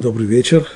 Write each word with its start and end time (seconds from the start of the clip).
Добрый 0.00 0.26
вечер. 0.26 0.68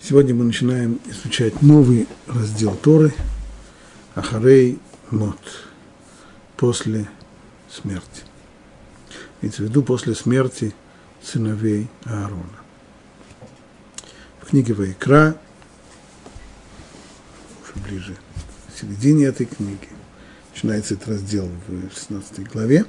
Сегодня 0.00 0.32
мы 0.32 0.44
начинаем 0.44 1.00
изучать 1.06 1.60
новый 1.60 2.06
раздел 2.28 2.72
Торы 2.76 3.12
Ахарей 4.14 4.78
Мот 5.10 5.40
после 6.56 7.08
смерти. 7.68 8.22
Имеется 9.42 9.62
в 9.62 9.64
виду 9.64 9.82
после 9.82 10.14
смерти 10.14 10.72
сыновей 11.20 11.88
Аарона. 12.04 12.46
В 14.40 14.50
книге 14.50 14.72
Вайкра, 14.74 15.36
уже 17.64 17.84
ближе 17.88 18.14
к 18.14 18.78
середине 18.80 19.26
этой 19.26 19.46
книги, 19.46 19.88
начинается 20.52 20.94
этот 20.94 21.08
раздел 21.08 21.50
в 21.66 21.92
16 21.92 22.48
главе. 22.50 22.86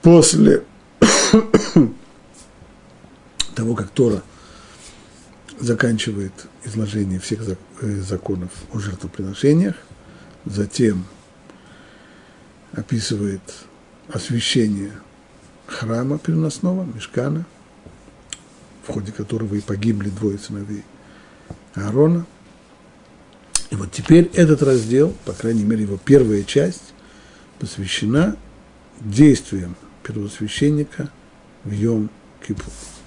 После 0.00 0.64
того, 3.58 3.74
как 3.74 3.90
Тора 3.90 4.22
заканчивает 5.58 6.32
изложение 6.64 7.18
всех 7.18 7.40
э, 7.80 8.00
законов 8.02 8.50
о 8.72 8.78
жертвоприношениях, 8.78 9.74
затем 10.44 11.04
описывает 12.72 13.42
освящение 14.08 14.92
храма 15.66 16.20
переносного, 16.20 16.84
мешкана, 16.84 17.46
в 18.84 18.92
ходе 18.92 19.10
которого 19.10 19.56
и 19.56 19.60
погибли 19.60 20.08
двое 20.08 20.38
сыновей 20.38 20.84
Аарона. 21.74 22.26
И 23.70 23.74
вот 23.74 23.90
теперь 23.90 24.30
этот 24.34 24.62
раздел, 24.62 25.12
по 25.24 25.32
крайней 25.32 25.64
мере 25.64 25.82
его 25.82 25.96
первая 25.96 26.44
часть, 26.44 26.94
посвящена 27.58 28.36
действиям 29.00 29.74
первосвященника 30.04 31.10
в 31.64 31.72
Йом-Кипур. 31.72 32.97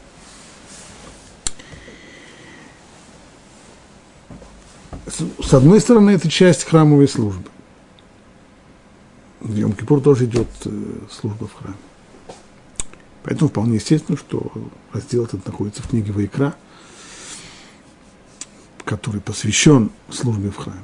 С 5.12 5.54
одной 5.54 5.80
стороны, 5.80 6.12
это 6.12 6.30
часть 6.30 6.64
храмовой 6.64 7.08
службы. 7.08 7.50
В 9.40 9.56
Йом-Кипур 9.56 10.02
тоже 10.02 10.26
идет 10.26 10.48
э, 10.66 10.70
служба 11.10 11.48
в 11.48 11.54
храме. 11.54 11.78
Поэтому 13.24 13.50
вполне 13.50 13.76
естественно, 13.76 14.18
что 14.18 14.52
раздел 14.94 15.26
этот 15.26 15.46
находится 15.46 15.84
в 15.84 15.90
книге 15.90 16.12
Вайкра, 16.12 16.56
который 18.86 19.22
посвящен 19.22 19.92
службе 20.10 20.52
в 20.52 20.58
храме. 20.58 20.82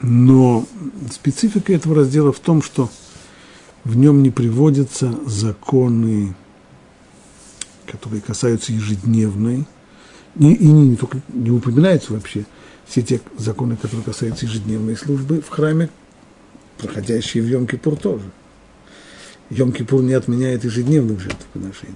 Но 0.00 0.66
специфика 1.10 1.72
этого 1.72 1.96
раздела 1.96 2.32
в 2.32 2.40
том, 2.40 2.62
что 2.62 2.90
в 3.84 3.96
нем 3.96 4.22
не 4.22 4.30
приводятся 4.30 5.14
законы, 5.26 6.34
которые 7.86 8.20
касаются 8.20 8.72
ежедневной, 8.72 9.66
и, 10.38 10.52
и 10.52 10.66
не, 10.66 10.88
не 10.88 10.96
только 10.96 11.20
не 11.28 11.50
упоминаются 11.50 12.12
вообще 12.12 12.44
все 12.86 13.02
те 13.02 13.20
законы, 13.38 13.76
которые 13.76 14.04
касаются 14.04 14.46
ежедневной 14.46 14.96
службы 14.96 15.40
в 15.40 15.48
храме, 15.48 15.90
проходящие 16.78 17.42
в 17.42 17.46
Йом-Кипур 17.46 17.96
тоже. 17.96 18.30
Йом-Кипур 19.50 20.02
не 20.02 20.14
отменяет 20.14 20.64
ежедневных 20.64 21.20
жертвоприношений. 21.20 21.94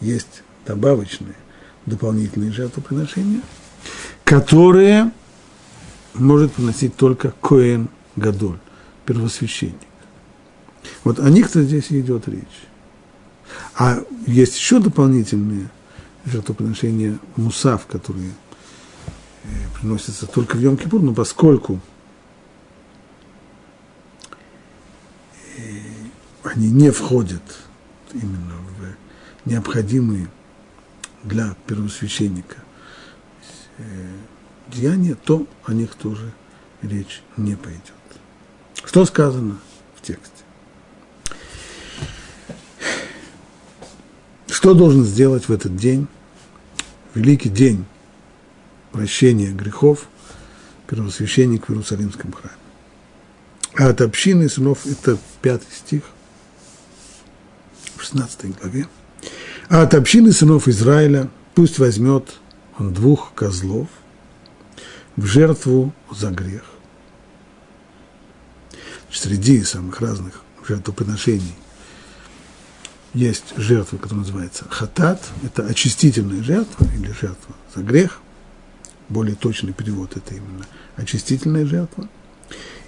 Есть 0.00 0.42
добавочные, 0.66 1.34
дополнительные 1.86 2.52
жертвоприношения, 2.52 3.40
которые 4.24 5.10
может 6.14 6.52
приносить 6.52 6.96
только 6.96 7.32
Коэн 7.40 7.88
Гадоль, 8.16 8.58
первосвященник. 9.06 9.76
Вот 11.04 11.18
о 11.18 11.28
них-то 11.28 11.62
здесь 11.62 11.86
идет 11.90 12.28
речь. 12.28 12.44
А 13.76 14.02
есть 14.26 14.56
еще 14.56 14.80
дополнительные 14.80 15.68
жертвоприношения 16.24 17.18
мусав, 17.36 17.86
которые 17.86 18.32
приносится 19.78 20.26
только 20.26 20.56
в 20.56 20.60
Йом-Кипур, 20.60 21.00
но 21.00 21.14
поскольку 21.14 21.80
э, 25.56 25.60
они 26.44 26.70
не 26.70 26.90
входят 26.90 27.42
именно 28.12 28.54
в 28.78 29.48
необходимые 29.48 30.28
для 31.22 31.56
первосвященника 31.66 32.56
э, 33.78 33.82
деяния, 34.68 35.14
то 35.14 35.46
о 35.64 35.72
них 35.72 35.94
тоже 35.94 36.32
речь 36.82 37.22
не 37.36 37.56
пойдет. 37.56 37.82
Что 38.84 39.04
сказано 39.04 39.58
в 39.96 40.02
тексте? 40.02 40.30
Что 44.48 44.74
должен 44.74 45.04
сделать 45.04 45.48
в 45.48 45.52
этот 45.52 45.76
день, 45.76 46.06
великий 47.14 47.48
день 47.48 47.86
прощения 48.92 49.50
грехов 49.50 50.06
первосвященник 50.86 51.68
в 51.68 51.70
Иерусалимском 51.70 52.32
храме. 52.32 52.56
А 53.76 53.88
от 53.88 54.00
общины 54.00 54.48
сынов, 54.48 54.86
это 54.86 55.16
пятый 55.40 55.72
стих, 55.72 56.02
в 57.96 58.02
16 58.02 58.58
главе, 58.58 58.88
а 59.68 59.82
от 59.82 59.94
общины 59.94 60.32
сынов 60.32 60.66
Израиля 60.66 61.30
пусть 61.54 61.78
возьмет 61.78 62.40
он 62.78 62.92
двух 62.92 63.34
козлов 63.34 63.88
в 65.16 65.24
жертву 65.26 65.94
за 66.10 66.30
грех. 66.30 66.64
Среди 69.12 69.62
самых 69.62 70.00
разных 70.00 70.42
жертвоприношений 70.66 71.54
есть 73.12 73.54
жертва, 73.56 73.96
которая 73.98 74.20
называется 74.20 74.64
хатат, 74.70 75.22
это 75.44 75.64
очистительная 75.66 76.42
жертва 76.42 76.86
или 76.94 77.12
жертва 77.12 77.54
за 77.74 77.82
грех– 77.82 78.20
более 79.10 79.34
точный 79.34 79.72
перевод 79.72 80.16
это 80.16 80.34
именно 80.34 80.64
очистительная 80.96 81.66
жертва, 81.66 82.08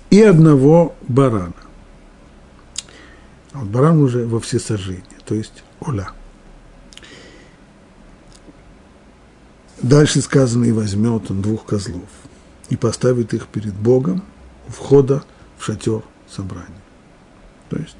и 0.08 0.22
одного 0.22 0.94
барана. 1.08 1.52
А 3.52 3.58
вот 3.58 3.68
баран 3.68 4.00
уже 4.00 4.26
во 4.26 4.40
всесожжение, 4.40 5.04
то 5.26 5.34
есть 5.34 5.62
оля. 5.80 6.10
Дальше 9.82 10.22
сказано, 10.22 10.64
и 10.64 10.72
возьмет 10.72 11.30
он 11.30 11.42
двух 11.42 11.66
козлов, 11.66 12.08
и 12.70 12.76
поставит 12.76 13.34
их 13.34 13.48
перед 13.48 13.74
Богом 13.74 14.22
у 14.68 14.70
входа 14.70 15.24
в 15.58 15.64
шатер 15.64 16.02
собрания. 16.30 16.68
То 17.68 17.78
есть 17.78 17.96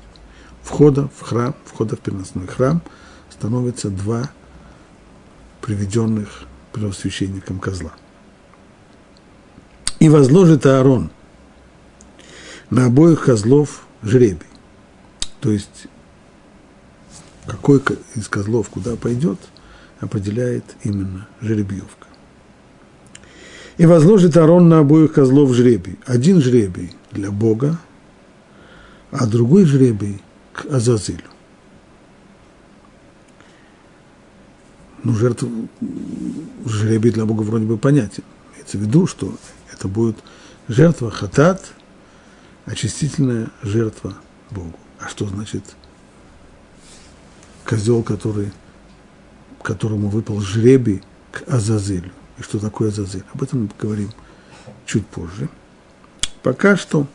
входа 0.62 1.08
в 1.08 1.22
храм, 1.22 1.56
входа 1.64 1.96
в 1.96 2.00
переносной 2.00 2.46
храм 2.46 2.82
становится 3.30 3.90
два 3.90 4.30
приведенных 5.60 6.44
первосвященником 6.72 7.58
козла 7.58 7.92
и 10.02 10.08
возложит 10.08 10.66
Аарон 10.66 11.10
на 12.70 12.86
обоих 12.86 13.22
козлов 13.22 13.86
жребий. 14.02 14.48
То 15.38 15.52
есть, 15.52 15.86
какой 17.46 17.80
из 18.16 18.26
козлов 18.26 18.68
куда 18.68 18.96
пойдет, 18.96 19.38
определяет 20.00 20.64
именно 20.82 21.28
жеребьевка. 21.40 22.08
И 23.76 23.86
возложит 23.86 24.36
Аарон 24.36 24.68
на 24.68 24.80
обоих 24.80 25.12
козлов 25.12 25.54
жребий. 25.54 26.00
Один 26.04 26.40
жребий 26.40 26.96
для 27.12 27.30
Бога, 27.30 27.78
а 29.12 29.24
другой 29.28 29.66
жребий 29.66 30.20
к 30.52 30.64
Азазилю. 30.64 31.30
Ну, 35.04 35.14
жертва, 35.14 35.48
жребий 36.66 37.12
для 37.12 37.24
Бога 37.24 37.42
вроде 37.42 37.66
бы 37.66 37.78
понятен. 37.78 38.24
Имеется 38.56 38.78
в 38.78 38.80
виду, 38.80 39.06
что 39.06 39.32
это 39.82 39.88
будет 39.88 40.16
жертва 40.68 41.10
хатат, 41.10 41.72
очистительная 42.66 43.50
жертва 43.62 44.14
Богу. 44.50 44.78
А 45.00 45.08
что 45.08 45.26
значит 45.26 45.64
козел, 47.64 48.04
который, 48.04 48.52
которому 49.60 50.08
выпал 50.08 50.40
жребий 50.40 51.02
к 51.32 51.42
Азазелю? 51.52 52.12
И 52.38 52.42
что 52.42 52.60
такое 52.60 52.90
Азазель? 52.90 53.24
Об 53.34 53.42
этом 53.42 53.62
мы 53.62 53.68
поговорим 53.68 54.12
чуть 54.86 55.04
позже. 55.04 55.48
Пока 56.44 56.76
что 56.76 57.08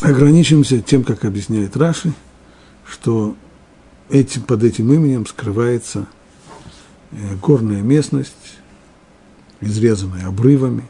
ограничимся 0.00 0.80
тем, 0.80 1.02
как 1.02 1.24
объясняет 1.24 1.76
Раши, 1.76 2.12
что 2.86 3.36
этим, 4.10 4.42
под 4.42 4.62
этим 4.62 4.92
именем 4.92 5.26
скрывается 5.26 6.06
горная 7.40 7.82
местность, 7.82 8.58
изрезанная 9.60 10.26
обрывами, 10.26 10.84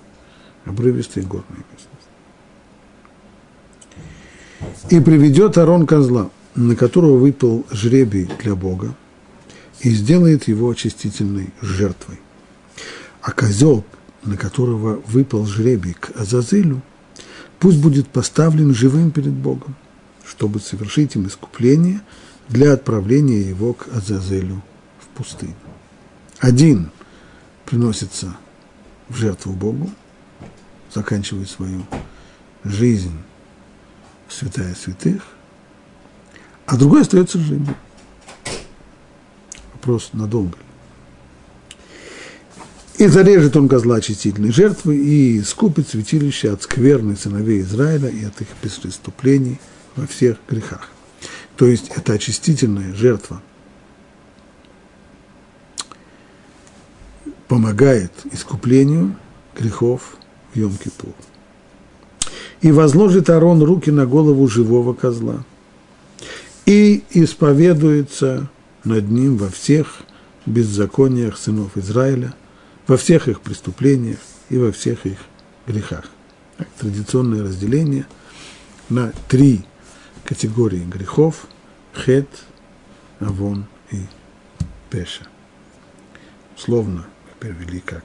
обрывистая 0.65 1.25
горная 1.25 1.65
местность. 1.71 1.95
И 4.91 5.01
приведет 5.01 5.59
Арон 5.59 5.87
козла, 5.87 6.31
на 6.55 6.77
которого 6.77 7.17
выпал 7.17 7.67
жребий 7.71 8.29
для 8.43 8.55
Бога, 8.55 8.95
и 9.81 9.91
сделает 9.91 10.49
его 10.49 10.71
очистительной 10.71 11.51
жертвой. 11.61 12.19
А 13.21 13.33
козел, 13.33 13.85
на 14.23 14.37
которого 14.37 15.03
выпал 15.07 15.47
жребий 15.47 15.95
к 15.95 16.13
Азазелю, 16.19 16.83
пусть 17.59 17.81
будет 17.81 18.09
поставлен 18.09 18.75
живым 18.75 19.11
перед 19.11 19.33
Богом, 19.33 19.75
чтобы 20.25 20.61
совершить 20.61 21.17
им 21.17 21.27
искупление 21.27 22.01
для 22.49 22.73
отправления 22.73 23.41
его 23.41 23.73
к 23.73 23.89
Азазелю 23.93 24.63
в 25.01 25.09
пустыню. 25.17 25.55
Один 26.41 26.91
приносится 27.65 28.37
в 29.09 29.17
жертву 29.17 29.53
Богу, 29.53 29.91
заканчивает 30.93 31.49
свою 31.49 31.87
жизнь 32.65 33.17
святая 34.29 34.75
святых, 34.75 35.23
а 36.67 36.77
другой 36.77 37.03
остается 37.03 37.39
живым. 37.39 37.77
Вопрос, 39.75 40.11
надолго. 40.13 40.57
И 42.97 43.07
зарежет 43.07 43.57
он 43.57 43.69
козла 43.69 43.97
очистительной 43.97 44.53
жертвы 44.53 44.97
и 44.97 45.43
скупит 45.43 45.89
святилище 45.89 46.53
от 46.53 46.63
скверны 46.63 47.17
сыновей 47.17 47.61
Израиля 47.63 48.09
и 48.09 48.25
от 48.25 48.41
их 48.41 48.49
преступлений 48.61 49.61
во 49.97 50.07
всех 50.07 50.39
грехах. 50.49 50.89
То 51.57 51.67
есть 51.67 51.89
это 51.89 52.13
очистительная 52.13 52.95
жертва 52.95 53.43
помогает 57.55 58.11
искуплению 58.33 59.15
грехов 59.57 60.17
в 60.53 60.57
Йом-Кипур. 60.59 61.15
И 62.63 62.73
возложит 62.73 63.31
Арон 63.31 63.63
руки 63.63 63.93
на 63.93 64.07
голову 64.07 64.49
живого 64.49 64.93
козла 64.93 65.45
и 66.67 67.05
исповедуется 67.11 68.51
над 68.83 69.09
ним 69.09 69.37
во 69.37 69.51
всех 69.51 70.01
беззакониях 70.47 71.39
сынов 71.39 71.77
Израиля– 71.77 72.35
во 72.89 72.97
всех 72.97 73.29
их 73.29 73.41
преступлениях 73.41 74.19
и 74.51 74.59
во 74.59 74.73
всех 74.73 75.07
их 75.07 75.19
грехах. 75.69 76.07
Так, 76.59 76.67
традиционное 76.81 77.45
разделение 77.45 78.07
на 78.89 79.13
три 79.29 79.65
категории 80.25 80.83
грехов– 80.85 81.47
хет, 81.95 82.29
авон 83.21 83.67
и 83.93 84.01
пеша. 84.91 85.29
Условно 86.57 87.07
перевели 87.45 87.81
как 87.81 88.05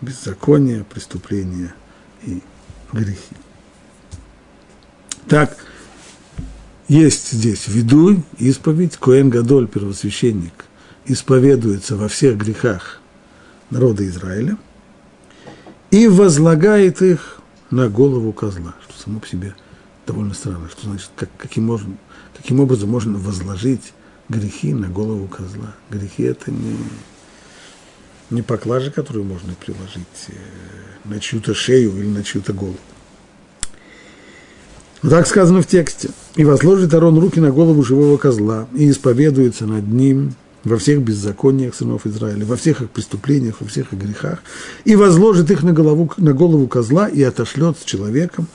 беззаконие, 0.00 0.84
преступления 0.84 1.74
и 2.22 2.40
грехи. 2.92 3.34
Так, 5.28 5.56
есть 6.86 7.32
здесь 7.32 7.66
ведуй, 7.66 8.22
исповедь, 8.38 8.96
Коэн 8.96 9.28
Гадоль, 9.28 9.66
первосвященник, 9.66 10.66
исповедуется 11.04 11.96
во 11.96 12.06
всех 12.06 12.36
грехах 12.36 13.00
народа 13.70 14.06
Израиля 14.06 14.56
и 15.90 16.06
возлагает 16.06 17.02
их 17.02 17.40
на 17.70 17.88
голову 17.88 18.32
козла, 18.32 18.76
что 18.84 19.02
само 19.02 19.18
по 19.18 19.26
себе 19.26 19.56
довольно 20.06 20.34
странно, 20.34 20.68
что 20.68 20.86
значит, 20.86 21.10
как, 21.16 21.28
каким, 21.36 21.64
можно, 21.64 21.96
каким 22.36 22.60
образом 22.60 22.88
можно 22.88 23.18
возложить 23.18 23.92
грехи 24.28 24.72
на 24.72 24.88
голову 24.88 25.26
козла. 25.26 25.74
Грехи 25.90 26.22
это 26.22 26.52
не, 26.52 26.76
не 28.30 28.42
поклажа, 28.42 28.90
которую 28.90 29.24
можно 29.24 29.54
приложить 29.54 30.28
э, 30.28 30.32
на 31.04 31.20
чью-то 31.20 31.54
шею 31.54 31.96
или 31.96 32.06
на 32.06 32.22
чью-то 32.22 32.52
голову. 32.52 32.78
Вот 35.02 35.10
так 35.10 35.26
сказано 35.26 35.62
в 35.62 35.66
тексте. 35.66 36.10
«И 36.36 36.44
возложит 36.44 36.92
Арон 36.94 37.18
руки 37.18 37.40
на 37.40 37.50
голову 37.50 37.82
живого 37.82 38.16
козла, 38.18 38.68
и 38.74 38.90
исповедуется 38.90 39.66
над 39.66 39.88
ним 39.88 40.34
во 40.62 40.76
всех 40.76 41.00
беззакониях 41.00 41.74
сынов 41.74 42.06
Израиля, 42.06 42.44
во 42.44 42.56
всех 42.56 42.82
их 42.82 42.90
преступлениях, 42.90 43.56
во 43.60 43.66
всех 43.66 43.92
их 43.92 43.98
грехах, 43.98 44.42
и 44.84 44.94
возложит 44.94 45.50
их 45.50 45.62
на 45.62 45.72
голову, 45.72 46.12
на 46.18 46.34
голову 46.34 46.68
козла 46.68 47.08
и 47.08 47.22
отошлет 47.22 47.78
с 47.78 47.84
человеком, 47.84 48.46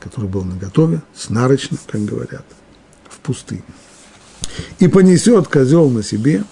который 0.00 0.28
был 0.28 0.42
наготове, 0.42 1.02
с 1.14 1.28
нарочным, 1.28 1.78
как 1.86 2.02
говорят, 2.04 2.44
в 3.08 3.18
пустыню. 3.18 3.62
И 4.78 4.88
понесет 4.88 5.48
козел 5.48 5.90
на 5.90 6.02
себе 6.02 6.44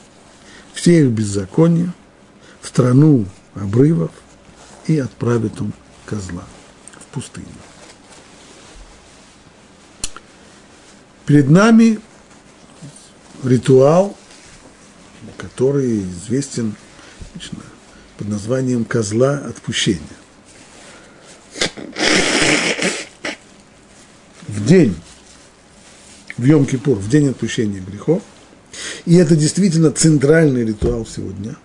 все 0.75 1.05
их 1.05 1.11
беззакония 1.11 1.93
в 2.61 2.69
страну 2.69 3.27
обрывов, 3.55 4.11
и 4.87 4.99
отправит 4.99 5.61
он 5.61 5.73
козла 6.07 6.45
в 6.99 7.05
пустыню. 7.15 7.47
Перед 11.27 11.49
нами 11.49 12.01
ритуал 13.45 14.17
который 15.41 16.01
известен 16.01 16.75
под 18.19 18.29
названием 18.29 18.85
козла 18.85 19.39
отпущения. 19.39 20.01
В 24.47 24.67
день, 24.67 24.95
в 26.37 26.45
Йом-Кипур, 26.45 26.97
в 26.97 27.09
день 27.09 27.29
отпущения 27.29 27.81
грехов, 27.81 28.23
и 29.07 29.17
это 29.17 29.35
действительно 29.37 29.91
центральный 29.91 30.65
ритуал 30.65 31.05
всего 31.05 31.31
дня. 31.31 31.57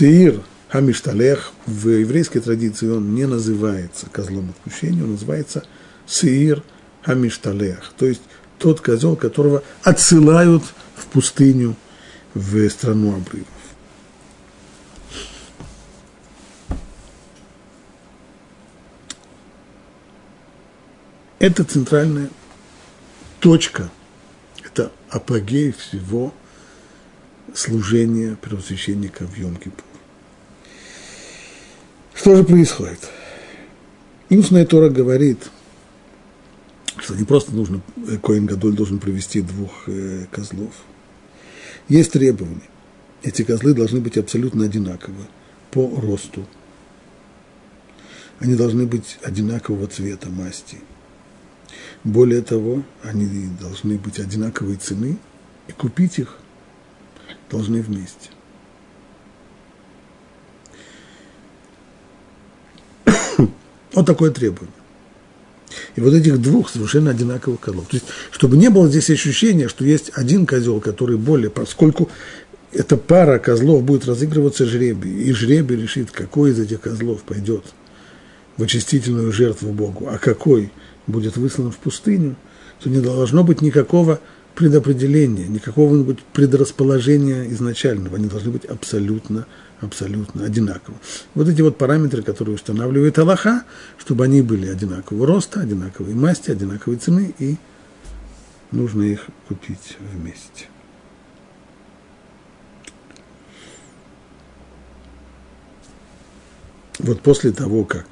Сеир 0.00 0.40
Хамишталех 0.70 1.52
в 1.66 1.90
еврейской 1.90 2.40
традиции 2.40 2.88
он 2.88 3.14
не 3.14 3.26
называется 3.26 4.06
козлом 4.10 4.48
отпущения, 4.48 5.04
он 5.04 5.10
называется 5.10 5.66
Сеир 6.06 6.62
Хамишталех, 7.02 7.92
то 7.98 8.06
есть 8.06 8.22
тот 8.58 8.80
козел, 8.80 9.14
которого 9.14 9.62
отсылают 9.82 10.62
в 10.96 11.04
пустыню, 11.08 11.76
в 12.32 12.66
страну 12.70 13.14
обрывов. 13.14 13.46
Это 21.38 21.62
центральная 21.62 22.30
точка, 23.38 23.90
это 24.64 24.92
апогей 25.10 25.72
всего 25.72 26.32
служения 27.54 28.38
первосвященника 28.40 29.26
в 29.26 29.36
йом 29.36 29.56
-Кипур. 29.56 29.89
Что 32.20 32.36
же 32.36 32.44
происходит? 32.44 33.08
Устная 34.28 34.66
Тора 34.66 34.90
говорит– 34.90 35.38
что 36.98 37.14
не 37.14 37.24
просто 37.24 37.52
нужно, 37.52 37.80
э, 38.08 38.18
Коин 38.18 38.44
Гадоль 38.44 38.74
должен 38.74 38.98
провести 38.98 39.40
двух 39.40 39.88
э, 39.88 40.26
козлов. 40.30 40.74
Есть 41.88 42.12
требования. 42.12 42.68
Эти 43.22 43.42
козлы 43.42 43.72
должны 43.72 44.00
быть 44.00 44.18
абсолютно 44.18 44.66
одинаковы 44.66 45.24
по 45.70 45.88
росту. 45.98 46.46
Они 48.38 48.54
должны 48.54 48.84
быть 48.84 49.18
одинакового 49.22 49.86
цвета, 49.86 50.28
масти. 50.28 50.76
Более 52.04 52.42
того, 52.42 52.82
они 53.02 53.48
должны 53.58 53.96
быть 53.96 54.18
одинаковой 54.18 54.76
цены, 54.76 55.16
и 55.68 55.72
купить 55.72 56.18
их 56.18 56.36
должны 57.50 57.80
вместе. 57.80 58.28
Вот 63.92 64.06
такое 64.06 64.30
требование. 64.30 64.74
И 65.94 66.00
вот 66.00 66.14
этих 66.14 66.40
двух 66.40 66.68
совершенно 66.68 67.10
одинаковых 67.10 67.60
козлов. 67.60 67.86
То 67.88 67.96
есть, 67.96 68.06
чтобы 68.30 68.56
не 68.56 68.70
было 68.70 68.88
здесь 68.88 69.10
ощущения, 69.10 69.68
что 69.68 69.84
есть 69.84 70.10
один 70.14 70.46
козел, 70.46 70.80
который 70.80 71.16
более, 71.16 71.50
поскольку 71.50 72.08
эта 72.72 72.96
пара 72.96 73.38
козлов 73.38 73.82
будет 73.82 74.06
разыгрываться 74.06 74.66
жребий, 74.66 75.12
и 75.12 75.32
жребий 75.32 75.76
решит, 75.76 76.10
какой 76.10 76.50
из 76.50 76.58
этих 76.58 76.80
козлов 76.80 77.22
пойдет 77.22 77.64
в 78.56 78.62
очистительную 78.62 79.32
жертву 79.32 79.72
Богу, 79.72 80.08
а 80.08 80.18
какой 80.18 80.72
будет 81.06 81.36
выслан 81.36 81.70
в 81.70 81.78
пустыню, 81.78 82.36
то 82.80 82.88
не 82.88 83.00
должно 83.00 83.44
быть 83.44 83.60
никакого 83.60 84.20
предопределения, 84.54 85.46
никакого 85.46 86.14
предрасположения 86.32 87.50
изначального. 87.50 88.16
Они 88.16 88.28
должны 88.28 88.50
быть 88.50 88.64
абсолютно 88.64 89.46
абсолютно 89.80 90.44
одинаково. 90.44 90.96
Вот 91.34 91.48
эти 91.48 91.62
вот 91.62 91.78
параметры, 91.78 92.22
которые 92.22 92.54
устанавливает 92.54 93.18
Аллаха, 93.18 93.64
чтобы 93.98 94.24
они 94.24 94.42
были 94.42 94.68
одинакового 94.68 95.26
роста, 95.26 95.60
одинаковой 95.60 96.14
масти, 96.14 96.50
одинаковой 96.50 96.98
цены, 96.98 97.34
и 97.38 97.56
нужно 98.70 99.02
их 99.02 99.26
купить 99.48 99.96
вместе. 100.12 100.66
Вот 106.98 107.22
после 107.22 107.50
того, 107.50 107.84
как 107.84 108.06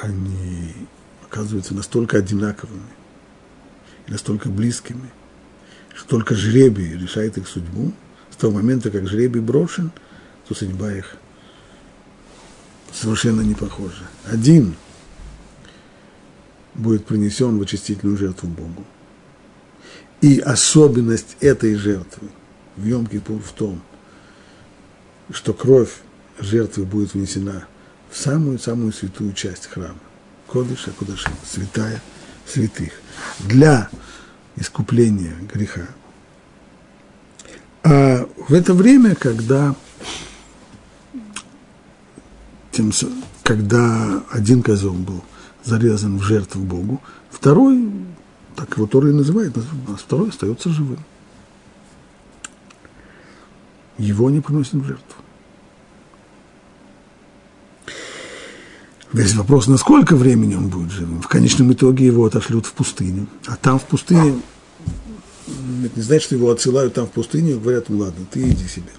они 0.00 0.72
оказываются 1.22 1.74
настолько 1.74 2.18
одинаковыми, 2.18 2.95
настолько 4.08 4.48
близкими, 4.48 5.10
что 5.94 6.08
только 6.08 6.34
жребий 6.34 6.96
решает 6.96 7.38
их 7.38 7.48
судьбу– 7.48 7.92
с 8.36 8.38
того 8.38 8.52
момента, 8.52 8.90
как 8.90 9.08
жребий 9.08 9.40
брошен, 9.40 9.90
то 10.46 10.54
судьба 10.54 10.92
их 10.92 11.16
совершенно 12.92 13.40
не 13.40 13.54
похожа. 13.54 14.04
Один 14.26 14.74
будет 16.74 17.06
принесен 17.06 17.58
в 17.58 17.62
очистительную 17.62 18.18
жертву 18.18 18.48
Богу. 18.48 18.84
И 20.20 20.38
особенность 20.38 21.38
этой 21.40 21.76
жертвы 21.76 22.28
в 22.76 22.86
Йом-Кипур 22.86 23.42
в 23.42 23.52
том, 23.52 23.80
что 25.32 25.54
кровь 25.54 25.94
жертвы 26.38 26.84
будет 26.84 27.14
внесена 27.14 27.66
в 28.10 28.18
самую-самую 28.18 28.92
святую 28.92 29.32
часть 29.32 29.66
храма. 29.66 29.98
Кодыша, 30.46 30.90
Кодыша, 30.90 31.30
святая 31.50 32.02
святых. 32.46 32.92
Для 33.40 33.88
искупления 34.56 35.34
греха. 35.52 35.86
А 37.82 38.28
в 38.48 38.52
это 38.52 38.74
время, 38.74 39.14
когда, 39.14 39.74
тем, 42.72 42.92
когда 43.42 44.22
один 44.30 44.62
козел 44.62 44.92
был 44.92 45.22
зарезан 45.62 46.18
в 46.18 46.22
жертву 46.22 46.62
Богу, 46.62 47.00
второй, 47.30 47.90
так 48.56 48.76
его 48.76 48.86
Тора 48.86 49.10
и 49.10 49.12
называет, 49.12 49.56
а 49.56 49.96
второй 49.96 50.30
остается 50.30 50.70
живым. 50.70 50.98
Его 53.98 54.30
не 54.30 54.40
приносят 54.40 54.74
в 54.74 54.84
жертву. 54.84 55.22
Весь 59.12 59.34
вопрос, 59.34 59.68
на 59.68 59.76
сколько 59.76 60.16
времени 60.16 60.54
он 60.54 60.68
будет 60.68 60.90
живым. 60.90 61.22
В 61.22 61.28
конечном 61.28 61.72
итоге 61.72 62.06
его 62.06 62.24
отошлют 62.24 62.66
в 62.66 62.72
пустыню. 62.72 63.28
А 63.46 63.56
там 63.56 63.78
в 63.78 63.84
пустыне, 63.84 64.40
это 65.84 65.96
не 65.96 66.02
значит, 66.02 66.24
что 66.24 66.34
его 66.34 66.50
отсылают 66.50 66.94
там 66.94 67.06
в 67.06 67.10
пустыню 67.10 67.60
говорят, 67.60 67.88
ну 67.88 67.98
ладно, 67.98 68.26
ты 68.30 68.48
иди 68.48 68.66
себе. 68.66 68.90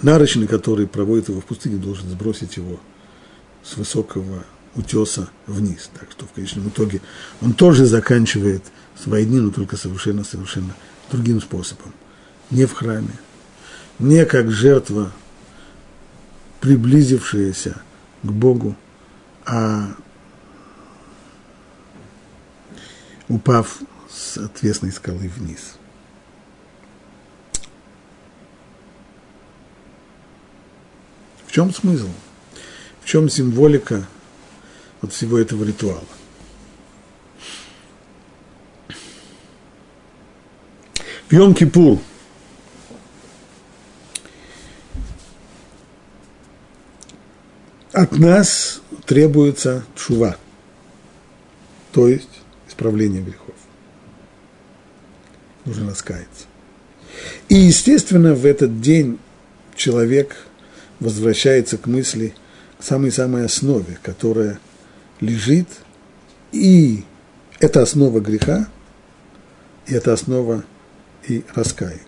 Нарочный, 0.00 0.46
который 0.46 0.86
проводит 0.86 1.28
его 1.28 1.40
в 1.40 1.44
пустыне, 1.44 1.76
должен 1.76 2.08
сбросить 2.08 2.56
его 2.56 2.80
с 3.62 3.76
высокого 3.76 4.44
утеса 4.74 5.28
вниз. 5.46 5.90
Так 5.98 6.10
что 6.10 6.26
в 6.26 6.32
конечном 6.32 6.68
итоге 6.68 7.02
он 7.42 7.52
тоже 7.52 7.84
заканчивает 7.84 8.64
свои 9.00 9.26
дни, 9.26 9.38
но 9.38 9.50
только 9.50 9.76
совершенно-совершенно 9.76 10.74
другим 11.10 11.40
способом. 11.40 11.92
Не 12.50 12.64
в 12.64 12.72
храме, 12.72 13.12
не 13.98 14.24
как 14.24 14.50
жертва 14.50 15.12
приблизившиеся 16.62 17.82
к 18.22 18.30
Богу, 18.30 18.76
а 19.44 19.96
упав 23.28 23.80
с 24.08 24.38
отвесной 24.38 24.92
скалы 24.92 25.28
вниз. 25.28 25.74
В 31.48 31.50
чем 31.50 31.74
смысл? 31.74 32.08
В 33.02 33.06
чем 33.06 33.28
символика 33.28 34.06
вот 35.00 35.12
всего 35.12 35.38
этого 35.38 35.64
ритуала? 35.64 36.04
В 41.28 41.32
Йом-Кипур– 41.32 41.98
от 47.92 48.18
нас 48.18 48.80
требуется 49.06 49.84
шува, 49.96 50.36
то 51.92 52.08
есть 52.08 52.28
исправление 52.68 53.22
грехов. 53.22 53.54
Нужно 55.64 55.90
раскаяться. 55.90 56.46
И, 57.48 57.54
естественно, 57.54 58.34
в 58.34 58.46
этот 58.46 58.80
день 58.80 59.18
человек 59.76 60.36
возвращается 60.98 61.78
к 61.78 61.86
мысли, 61.86 62.34
к 62.78 62.82
самой-самой 62.82 63.44
основе, 63.44 63.98
которая 64.02 64.58
лежит, 65.20 65.68
и 66.50 67.04
это 67.60 67.82
основа 67.82 68.20
греха, 68.20 68.68
и 69.86 69.94
это 69.94 70.12
основа 70.12 70.64
и 71.28 71.44
раскаяния, 71.54 72.00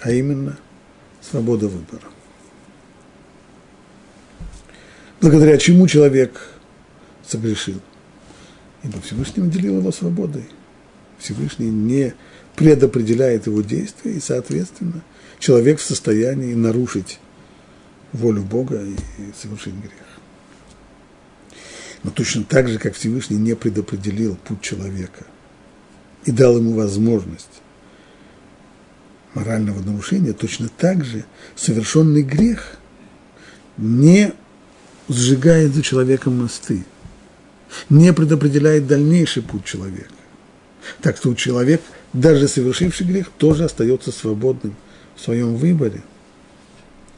а 0.00 0.12
именно 0.12 0.56
свобода 1.20 1.68
выбора 1.68 2.13
благодаря 5.24 5.56
чему 5.56 5.86
человек 5.86 6.38
согрешил. 7.26 7.80
Ибо 8.82 9.00
Всевышний 9.00 9.42
уделил 9.42 9.78
его 9.78 9.90
свободой. 9.90 10.44
Всевышний 11.18 11.70
не 11.70 12.12
предопределяет 12.54 13.46
его 13.46 13.62
действия, 13.62 14.12
и, 14.12 14.20
соответственно, 14.20 15.02
человек 15.38 15.78
в 15.78 15.82
состоянии 15.82 16.52
нарушить 16.52 17.20
волю 18.12 18.42
Бога 18.42 18.82
и 18.84 18.96
совершить 19.40 19.72
грех. 19.72 19.92
Но 22.02 22.10
точно 22.10 22.44
так 22.44 22.68
же, 22.68 22.78
как 22.78 22.94
Всевышний 22.94 23.38
не 23.38 23.56
предопределил 23.56 24.36
путь 24.36 24.60
человека 24.60 25.24
и 26.26 26.32
дал 26.32 26.58
ему 26.58 26.74
возможность 26.74 27.62
морального 29.32 29.80
нарушения, 29.80 30.34
точно 30.34 30.68
так 30.68 31.02
же 31.02 31.24
совершенный 31.56 32.22
грех 32.22 32.76
не 33.78 34.34
сжигает 35.08 35.74
за 35.74 35.82
человеком 35.82 36.40
мосты, 36.40 36.84
не 37.88 38.12
предопределяет 38.12 38.86
дальнейший 38.86 39.42
путь 39.42 39.64
человека. 39.64 40.14
Так 41.00 41.16
что 41.16 41.34
человек, 41.34 41.82
даже 42.12 42.48
совершивший 42.48 43.06
грех, 43.06 43.30
тоже 43.38 43.64
остается 43.64 44.12
свободным 44.12 44.76
в 45.16 45.20
своем 45.20 45.56
выборе 45.56 46.02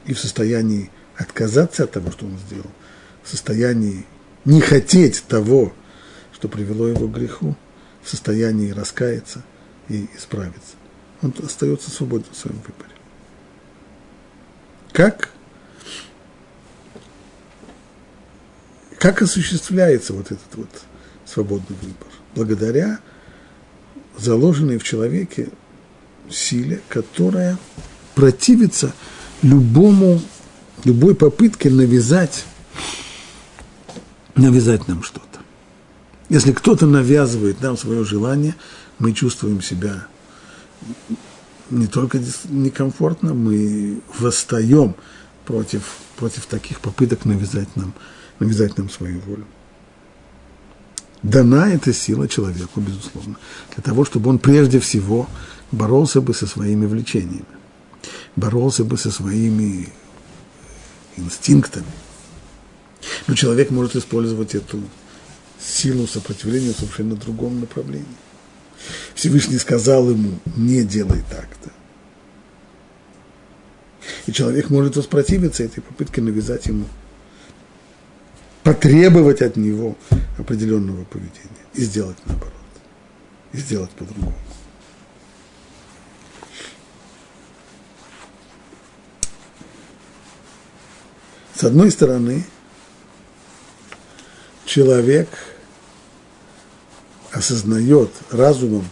и 0.06 0.14
в 0.14 0.18
состоянии 0.18 0.90
отказаться 1.16 1.84
от 1.84 1.92
того, 1.92 2.10
что 2.10 2.26
он 2.26 2.38
сделал, 2.46 2.70
в 3.22 3.28
состоянии 3.28 4.06
не 4.44 4.60
хотеть 4.60 5.24
того, 5.26 5.72
что 6.32 6.48
привело 6.48 6.86
его 6.86 7.08
к 7.08 7.12
греху, 7.12 7.56
в 8.02 8.08
состоянии 8.08 8.70
раскаяться 8.70 9.42
и 9.88 10.08
исправиться. 10.16 10.74
Он 11.22 11.34
остается 11.42 11.90
свободным 11.90 12.32
в 12.32 12.36
своем 12.36 12.58
выборе. 12.58 12.94
Как 14.92 15.30
Как 19.06 19.22
осуществляется 19.22 20.12
вот 20.14 20.32
этот 20.32 20.52
вот 20.56 20.68
свободный 21.24 21.76
выбор? 21.80 22.08
Благодаря 22.34 22.98
заложенной 24.18 24.78
в 24.78 24.82
человеке 24.82 25.48
силе, 26.28 26.82
которая 26.88 27.56
противится 28.16 28.92
любому, 29.42 30.20
любой 30.82 31.14
попытке 31.14 31.70
навязать, 31.70 32.46
навязать 34.34 34.88
нам 34.88 35.04
что-то. 35.04 35.38
Если 36.28 36.50
кто-то 36.50 36.86
навязывает 36.86 37.60
нам 37.60 37.76
свое 37.76 38.04
желание, 38.04 38.56
мы 38.98 39.12
чувствуем 39.12 39.62
себя 39.62 40.08
не 41.70 41.86
только 41.86 42.20
некомфортно, 42.48 43.34
мы 43.34 44.00
восстаем 44.18 44.96
против, 45.44 45.94
против 46.16 46.46
таких 46.46 46.80
попыток 46.80 47.24
навязать 47.24 47.68
нам 47.76 47.94
навязать 48.38 48.76
нам 48.78 48.90
свою 48.90 49.20
волю. 49.20 49.46
Дана 51.22 51.72
эта 51.72 51.92
сила 51.92 52.28
человеку, 52.28 52.80
безусловно, 52.80 53.36
для 53.74 53.82
того, 53.82 54.04
чтобы 54.04 54.30
он 54.30 54.38
прежде 54.38 54.78
всего 54.78 55.28
боролся 55.72 56.20
бы 56.20 56.34
со 56.34 56.46
своими 56.46 56.86
влечениями, 56.86 57.44
боролся 58.36 58.84
бы 58.84 58.96
со 58.96 59.10
своими 59.10 59.92
инстинктами. 61.16 61.86
Но 63.26 63.34
человек 63.34 63.70
может 63.70 63.96
использовать 63.96 64.54
эту 64.54 64.80
силу 65.58 66.06
сопротивления 66.06 66.72
в 66.74 66.78
совершенно 66.78 67.16
другом 67.16 67.60
направлении. 67.60 68.06
Всевышний 69.14 69.58
сказал 69.58 70.10
ему, 70.10 70.38
не 70.54 70.84
делай 70.84 71.24
так-то. 71.30 71.70
И 74.26 74.32
человек 74.32 74.70
может 74.70 74.96
воспротивиться 74.96 75.64
этой 75.64 75.80
попытке 75.80 76.20
навязать 76.20 76.66
ему 76.66 76.84
потребовать 78.66 79.42
от 79.42 79.54
него 79.54 79.96
определенного 80.38 81.04
поведения 81.04 81.64
и 81.74 81.82
сделать 81.82 82.16
наоборот, 82.26 82.52
и 83.52 83.58
сделать 83.58 83.90
по-другому. 83.92 84.34
С 91.54 91.62
одной 91.62 91.92
стороны, 91.92 92.44
человек 94.64 95.28
осознает 97.30 98.10
разумом, 98.32 98.88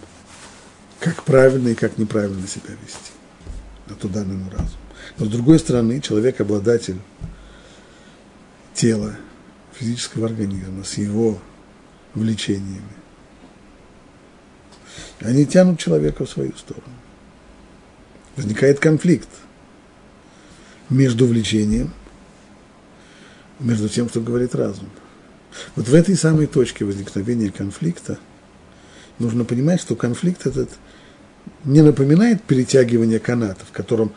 как 1.01 1.25
правильно 1.25 1.71
и 1.71 1.75
как 1.75 1.99
неправильно 1.99 2.47
себя 2.47 2.75
вести. 2.81 3.11
Это 3.89 4.07
данный 4.07 4.37
ему 4.37 4.51
разум. 4.51 4.79
Но 5.19 5.27
с 5.27 5.29
другой 5.29 5.59
стороны, 5.59 6.01
человек 6.01 6.41
обладатель 6.41 7.01
тела, 8.73 9.17
физического 9.79 10.27
организма, 10.27 10.85
с 10.85 10.95
его 10.95 11.39
влечениями. 12.15 12.83
Они 15.21 15.47
тянут 15.47 15.79
человека 15.79 16.25
в 16.25 16.31
свою 16.31 16.55
сторону. 16.57 16.95
Возникает 18.37 18.79
конфликт 18.79 19.29
между 20.91 21.27
влечением, 21.27 21.93
между 23.59 23.89
тем, 23.89 24.09
что 24.09 24.21
говорит 24.21 24.55
разум. 24.55 24.91
Вот 25.77 25.89
в 25.89 25.95
этой 25.95 26.17
самой 26.17 26.47
точке 26.47 26.85
возникновения 26.85 27.51
конфликта 27.51 28.19
нужно 29.19 29.45
понимать, 29.45 29.81
что 29.81 29.95
конфликт 29.95 30.47
этот 30.47 30.71
не 31.65 31.83
напоминает 31.83 32.43
перетягивание 32.43 33.21
каната, 33.21 33.65
в 33.65 33.73
котором 33.73 34.13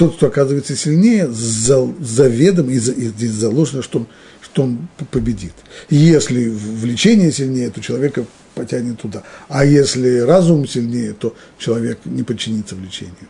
тот, 0.00 0.16
кто 0.16 0.28
оказывается 0.28 0.74
сильнее, 0.76 1.28
заведом 1.30 2.70
и, 2.70 2.76
и 2.76 3.26
заложено, 3.26 3.82
что 3.82 3.98
он, 3.98 4.06
что 4.40 4.62
он 4.62 4.88
победит. 5.10 5.52
Если 5.90 6.48
влечение 6.48 7.30
сильнее, 7.30 7.68
то 7.68 7.82
человека 7.82 8.24
потянет 8.54 8.98
туда. 8.98 9.24
А 9.48 9.62
если 9.62 10.20
разум 10.20 10.66
сильнее, 10.66 11.12
то 11.12 11.36
человек 11.58 11.98
не 12.06 12.22
подчинится 12.22 12.76
влечению. 12.76 13.28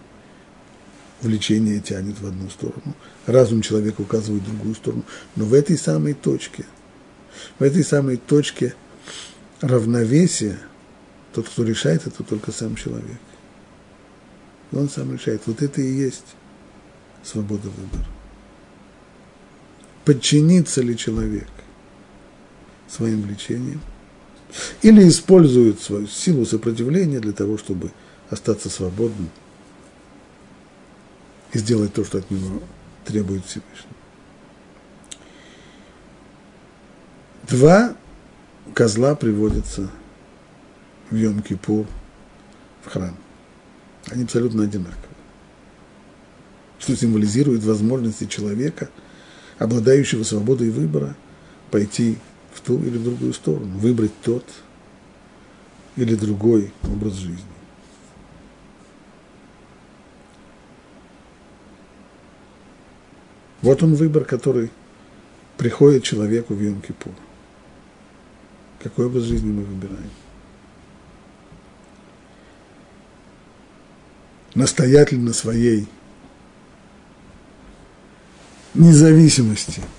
Влечение 1.22 1.80
тянет 1.80 2.20
в 2.20 2.26
одну 2.28 2.48
сторону, 2.48 2.94
разум 3.26 3.62
человека 3.62 4.02
указывает 4.02 4.44
в 4.44 4.46
другую 4.46 4.76
сторону. 4.76 5.02
Но 5.34 5.46
в 5.46 5.54
этой 5.54 5.76
самой 5.76 6.14
точке, 6.14 6.66
в 7.58 7.64
этой 7.64 7.82
самой 7.82 8.16
точке 8.16 8.76
равновесия, 9.60 10.60
тот, 11.34 11.48
кто 11.48 11.64
решает, 11.64 12.06
это 12.06 12.22
только 12.22 12.52
сам 12.52 12.76
человек. 12.76 13.18
Он 14.70 14.88
сам 14.88 15.12
решает. 15.12 15.42
Вот 15.46 15.62
это 15.62 15.80
и 15.80 15.92
есть 15.92 16.36
свобода 17.22 17.68
выбора. 17.68 18.06
Подчинится 20.04 20.82
ли 20.82 20.96
человек 20.96 21.48
своим 22.88 23.22
влечениям 23.22 23.80
или 24.82 25.08
использует 25.08 25.80
свою 25.80 26.06
силу 26.06 26.44
сопротивления 26.44 27.20
для 27.20 27.32
того, 27.32 27.58
чтобы 27.58 27.92
остаться 28.30 28.68
свободным 28.68 29.30
и 31.52 31.58
сделать 31.58 31.92
то, 31.92 32.04
что 32.04 32.18
от 32.18 32.30
него 32.30 32.62
требует 33.04 33.44
Всевышний. 33.44 33.90
Два 37.48 37.96
козла 38.74 39.14
приводятся 39.14 39.90
в 41.10 41.16
Йом-Кипур 41.16 41.86
в 42.84 42.88
храм. 42.88 43.16
Они 44.06 44.24
абсолютно 44.24 44.64
одинаковые. 44.64 45.09
Что 46.80 46.96
символизирует 46.96 47.62
возможности 47.62 48.24
человека, 48.24 48.88
обладающего 49.58 50.24
свободой 50.24 50.70
выбора, 50.70 51.14
пойти 51.70 52.16
в 52.52 52.60
ту 52.62 52.82
или 52.82 52.96
другую 52.98 53.34
сторону, 53.34 53.78
выбрать 53.78 54.12
тот 54.22 54.44
или 55.96 56.14
другой 56.14 56.72
образ 56.82 57.14
жизни. 57.14 57.44
Вот 63.60 63.82
он 63.82 63.94
выбор, 63.94 64.24
который 64.24 64.70
приходит 65.58 66.02
человеку 66.02 66.54
в 66.54 66.62
Йом-Кипур. 66.62 67.12
Какой 68.82 69.04
образ 69.06 69.24
жизни 69.24 69.50
мы 69.50 69.64
выбираем? 69.64 70.10
Настоятельно 74.54 75.34
своей 75.34 75.86
независимости– 78.74 79.82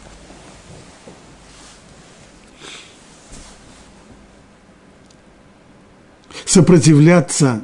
сопротивляться 6.51 7.61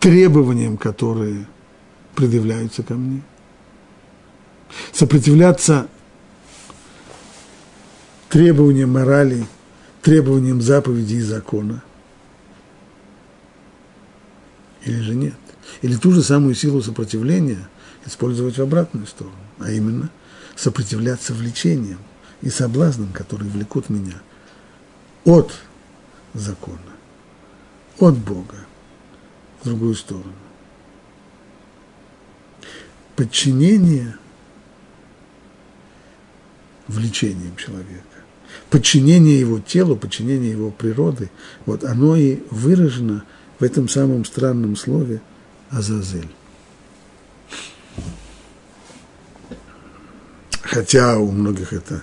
требованиям, 0.00 0.76
которые 0.76 1.46
предъявляются 2.16 2.82
ко 2.82 2.94
мне, 2.94 3.22
сопротивляться 4.90 5.86
требованиям 8.28 8.90
морали, 8.90 9.46
требованиям 10.02 10.60
заповедей 10.60 11.18
и 11.18 11.22
закона. 11.22 11.84
Или 14.84 15.00
же 15.00 15.14
нет. 15.14 15.34
Или 15.82 15.94
ту 15.94 16.10
же 16.10 16.24
самую 16.24 16.56
силу 16.56 16.82
сопротивления 16.82 17.68
использовать 18.04 18.58
в 18.58 18.62
обратную 18.62 19.06
сторону, 19.06 19.36
а 19.60 19.70
именно 19.70 20.10
сопротивляться 20.56 21.34
влечениям 21.34 21.98
и 22.42 22.50
соблазнам, 22.50 23.12
которые 23.12 23.50
влекут 23.50 23.90
меня 23.90 24.20
от 25.24 25.52
закона 26.34 26.78
от 27.98 28.18
Бога 28.18 28.56
в 29.60 29.64
другую 29.64 29.94
сторону. 29.94 30.34
Подчинение 33.16 34.16
влечением 36.88 37.56
человека, 37.56 38.02
подчинение 38.70 39.38
его 39.38 39.60
телу, 39.60 39.96
подчинение 39.96 40.50
его 40.50 40.70
природы, 40.70 41.30
вот 41.64 41.84
оно 41.84 42.16
и 42.16 42.40
выражено 42.50 43.24
в 43.58 43.62
этом 43.62 43.88
самом 43.88 44.24
странном 44.24 44.76
слове 44.76 45.22
Азазель. 45.70 46.28
Хотя 50.64 51.18
у 51.18 51.30
многих 51.30 51.72
это 51.72 52.02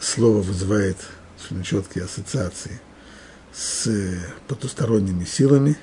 слово 0.00 0.42
вызывает 0.42 0.98
очень 1.38 1.62
четкие 1.62 2.04
ассоциации– 2.04 2.80
с 3.52 3.90
потусторонними 4.48 5.24
силами, 5.24 5.76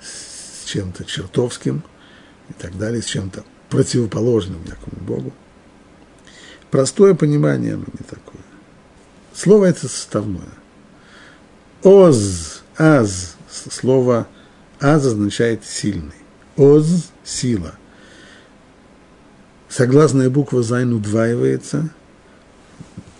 с 0.00 0.64
чем-то 0.66 1.04
чертовским 1.04 1.82
и 2.48 2.52
так 2.52 2.76
далее, 2.78 3.02
с 3.02 3.06
чем-то 3.06 3.44
противоположным 3.68 4.62
якому 4.64 4.96
Богу. 5.00 5.32
Простое 6.70 7.14
понимание 7.14 7.74
оно 7.74 7.86
не 7.92 8.04
такое. 8.04 8.42
Слово 9.34 9.66
это 9.66 9.88
составное. 9.88 10.48
Оз, 11.82 12.62
аз, 12.76 13.36
слово 13.70 14.28
аз 14.80 15.06
означает 15.06 15.64
сильный. 15.64 16.14
Оз– 16.56 17.10
сила. 17.24 17.74
Согласная 19.70 20.28
буква 20.28 20.62
зайн 20.62 20.92
удваивается 20.92 21.88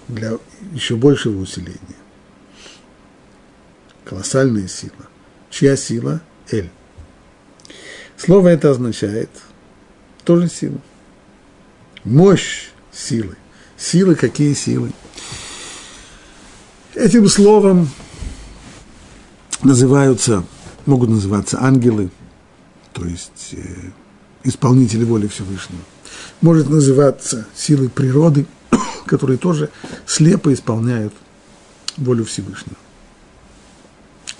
для 0.08 0.32
еще 0.74 0.96
большего 0.96 1.40
усиления 1.40 1.78
колоссальная 4.10 4.66
сила. 4.66 5.06
Чья 5.50 5.76
сила? 5.76 6.20
Эль. 6.50 6.68
Слово 8.16 8.48
это 8.48 8.70
означает 8.70 9.30
тоже 10.24 10.48
силу. 10.48 10.80
Мощь 12.02 12.70
силы. 12.92 13.36
Силы 13.76 14.16
какие 14.16 14.52
силы? 14.54 14.90
Этим 16.96 17.28
словом 17.28 17.88
называются, 19.62 20.44
могут 20.86 21.10
называться 21.10 21.62
ангелы, 21.62 22.10
то 22.92 23.04
есть 23.04 23.50
э, 23.52 23.62
исполнители 24.42 25.04
воли 25.04 25.28
Всевышнего. 25.28 25.82
Может 26.40 26.68
называться 26.68 27.46
силы 27.54 27.88
природы, 27.88 28.46
которые 29.06 29.38
тоже 29.38 29.70
слепо 30.06 30.52
исполняют 30.52 31.12
волю 31.96 32.24
Всевышнего 32.24 32.76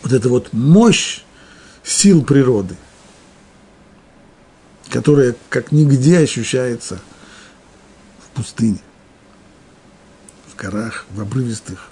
вот 0.03 0.13
эта 0.13 0.29
вот 0.29 0.53
мощь 0.53 1.23
сил 1.83 2.25
природы, 2.25 2.77
которая 4.89 5.37
как 5.49 5.73
нигде 5.73 6.19
ощущается 6.19 7.01
в 8.19 8.37
пустыне, 8.37 8.81
в 10.49 10.57
горах, 10.57 11.07
в 11.11 11.21
обрывистых, 11.21 11.89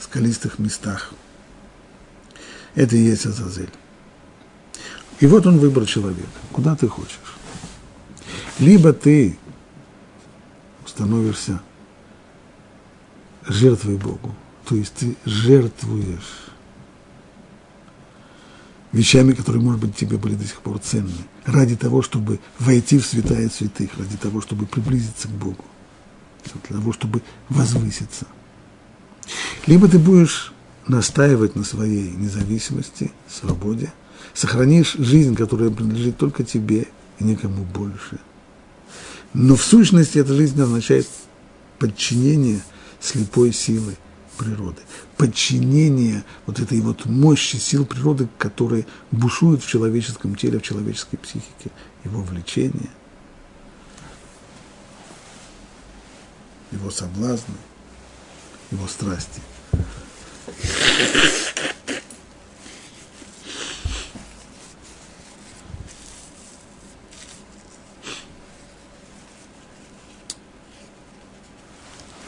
скалистых 0.00 0.58
местах. 0.58 1.12
Это 2.74 2.96
и 2.96 3.00
есть 3.00 3.26
Азазель. 3.26 3.70
И 5.20 5.26
вот 5.26 5.46
он 5.46 5.58
выбор 5.58 5.86
человека. 5.86 6.28
Куда 6.52 6.76
ты 6.76 6.88
хочешь? 6.88 7.35
Либо 8.58 8.92
ты 8.92 9.36
становишься 10.86 11.60
жертвой 13.46 13.96
Богу, 13.96 14.34
то 14.64 14.74
есть 14.74 14.94
ты 14.94 15.16
жертвуешь 15.24 16.46
вещами, 18.92 19.32
которые, 19.32 19.62
может 19.62 19.80
быть, 19.80 19.94
тебе 19.94 20.16
были 20.16 20.34
до 20.34 20.44
сих 20.44 20.60
пор 20.62 20.78
ценны, 20.78 21.12
ради 21.44 21.76
того, 21.76 22.00
чтобы 22.00 22.40
войти 22.58 22.98
в 22.98 23.06
святая 23.06 23.50
святых, 23.50 23.90
ради 23.98 24.16
того, 24.16 24.40
чтобы 24.40 24.64
приблизиться 24.64 25.28
к 25.28 25.32
Богу, 25.32 25.64
для 26.44 26.78
того, 26.78 26.92
чтобы 26.92 27.22
возвыситься. 27.50 28.26
Либо 29.66 29.86
ты 29.88 29.98
будешь 29.98 30.54
настаивать 30.86 31.56
на 31.56 31.64
своей 31.64 32.10
независимости, 32.12 33.12
свободе, 33.28 33.92
сохранишь 34.32 34.94
жизнь, 34.94 35.34
которая 35.34 35.70
принадлежит 35.70 36.16
только 36.16 36.42
тебе 36.42 36.86
и 37.18 37.24
никому 37.24 37.64
больше. 37.64 38.18
Но 39.38 39.54
в 39.54 39.62
сущности 39.62 40.16
эта 40.16 40.32
жизнь 40.32 40.58
означает 40.62 41.06
подчинение 41.78 42.62
слепой 43.00 43.52
силы 43.52 43.98
природы, 44.38 44.80
подчинение 45.18 46.24
вот 46.46 46.58
этой 46.58 46.80
вот 46.80 47.04
мощи 47.04 47.56
сил 47.56 47.84
природы, 47.84 48.28
которые 48.38 48.86
бушуют 49.10 49.62
в 49.62 49.68
человеческом 49.68 50.36
теле, 50.36 50.58
в 50.58 50.62
человеческой 50.62 51.18
психике, 51.18 51.70
его 52.02 52.22
влечение, 52.22 52.88
его 56.72 56.90
соблазны, 56.90 57.56
его 58.70 58.86
страсти. 58.88 59.42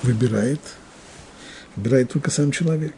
Выбирает, 0.09 0.61
выбирает 1.77 2.11
только 2.11 2.31
сам 2.31 2.51
человек. 2.51 2.95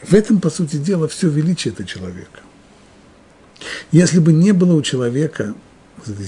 В 0.00 0.14
этом, 0.14 0.40
по 0.40 0.50
сути 0.50 0.76
дела, 0.76 1.08
все 1.08 1.28
величие 1.28 1.72
этого 1.72 1.88
человека. 1.88 2.40
Если 3.90 4.20
бы 4.20 4.32
не 4.32 4.52
было 4.52 4.74
у 4.74 4.82
человека 4.82 5.54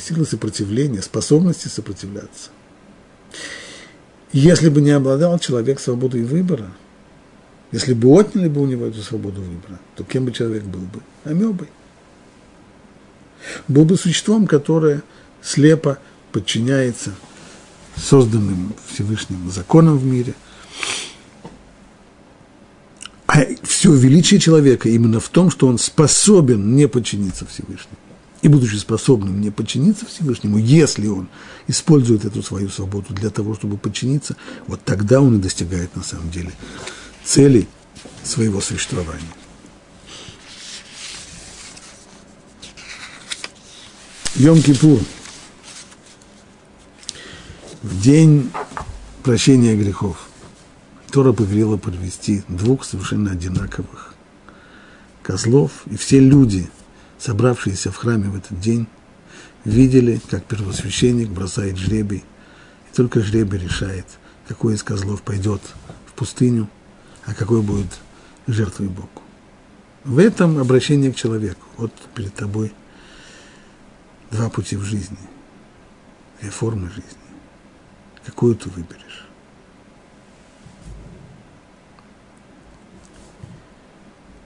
силы 0.00 0.24
сопротивления, 0.24 1.02
способности 1.02 1.68
сопротивляться, 1.68 2.50
если 4.32 4.68
бы 4.68 4.80
не 4.80 4.90
обладал 4.90 5.38
человек 5.38 5.80
свободой 5.80 6.24
выбора, 6.24 6.70
если 7.70 7.94
бы 7.94 8.08
отняли 8.08 8.48
бы 8.48 8.60
у 8.60 8.66
него 8.66 8.86
эту 8.86 9.02
свободу 9.02 9.40
выбора, 9.40 9.78
то 9.96 10.04
кем 10.04 10.24
бы 10.24 10.32
человек 10.32 10.64
был 10.64 10.80
бы? 10.80 11.00
Амебой. 11.24 11.68
Был 13.68 13.84
бы 13.84 13.96
существом, 13.96 14.46
которое 14.46 15.02
слепо 15.42 15.98
подчиняется 16.34 17.14
созданным 17.96 18.74
Всевышним 18.92 19.52
законам 19.52 19.96
в 19.96 20.04
мире. 20.04 20.34
А 23.28 23.42
все 23.62 23.94
величие 23.94 24.40
человека 24.40 24.88
именно 24.88 25.20
в 25.20 25.28
том, 25.28 25.48
что 25.48 25.68
он 25.68 25.78
способен 25.78 26.74
не 26.74 26.88
подчиниться 26.88 27.46
Всевышнему. 27.46 27.96
И 28.42 28.48
будучи 28.48 28.74
способным 28.74 29.40
не 29.40 29.50
подчиниться 29.50 30.06
Всевышнему, 30.06 30.58
если 30.58 31.06
он 31.06 31.28
использует 31.68 32.24
эту 32.24 32.42
свою 32.42 32.68
свободу 32.68 33.14
для 33.14 33.30
того, 33.30 33.54
чтобы 33.54 33.76
подчиниться, 33.78 34.34
вот 34.66 34.82
тогда 34.84 35.20
он 35.20 35.36
и 35.36 35.40
достигает 35.40 35.94
на 35.94 36.02
самом 36.02 36.32
деле 36.32 36.50
цели 37.24 37.68
своего 38.24 38.60
существования. 38.60 39.22
Йом-Кипур. 44.34 45.00
В 47.84 48.00
день 48.00 48.50
прощения 49.22 49.76
грехов 49.76 50.26
Тора 51.10 51.34
повелела 51.34 51.76
провести 51.76 52.42
двух 52.48 52.82
совершенно 52.82 53.32
одинаковых 53.32 54.14
козлов, 55.22 55.82
и 55.84 55.96
все 55.98 56.18
люди, 56.18 56.70
собравшиеся 57.18 57.92
в 57.92 57.96
храме 57.96 58.30
в 58.30 58.36
этот 58.36 58.58
день, 58.58 58.86
видели, 59.66 60.18
как 60.30 60.44
первосвященник 60.44 61.28
бросает 61.28 61.76
жребий, 61.76 62.24
и 62.90 62.96
только 62.96 63.20
жребий 63.20 63.58
решает, 63.58 64.06
какой 64.48 64.76
из 64.76 64.82
козлов 64.82 65.20
пойдет 65.20 65.60
в 66.06 66.14
пустыню, 66.14 66.70
а 67.26 67.34
какой 67.34 67.60
будет 67.60 67.98
жертвой 68.46 68.88
Богу. 68.88 69.10
В 70.04 70.18
этом 70.18 70.56
обращение 70.56 71.12
к 71.12 71.16
человеку. 71.16 71.66
Вот 71.76 71.92
перед 72.14 72.32
тобой– 72.32 72.72
два 74.30 74.48
пути 74.48 74.74
в 74.76 74.84
жизни, 74.84 75.18
две 76.40 76.48
формы 76.48 76.88
жизни. 76.88 77.23
Какую 78.24 78.54
ты 78.56 78.70
выберешь? 78.70 79.26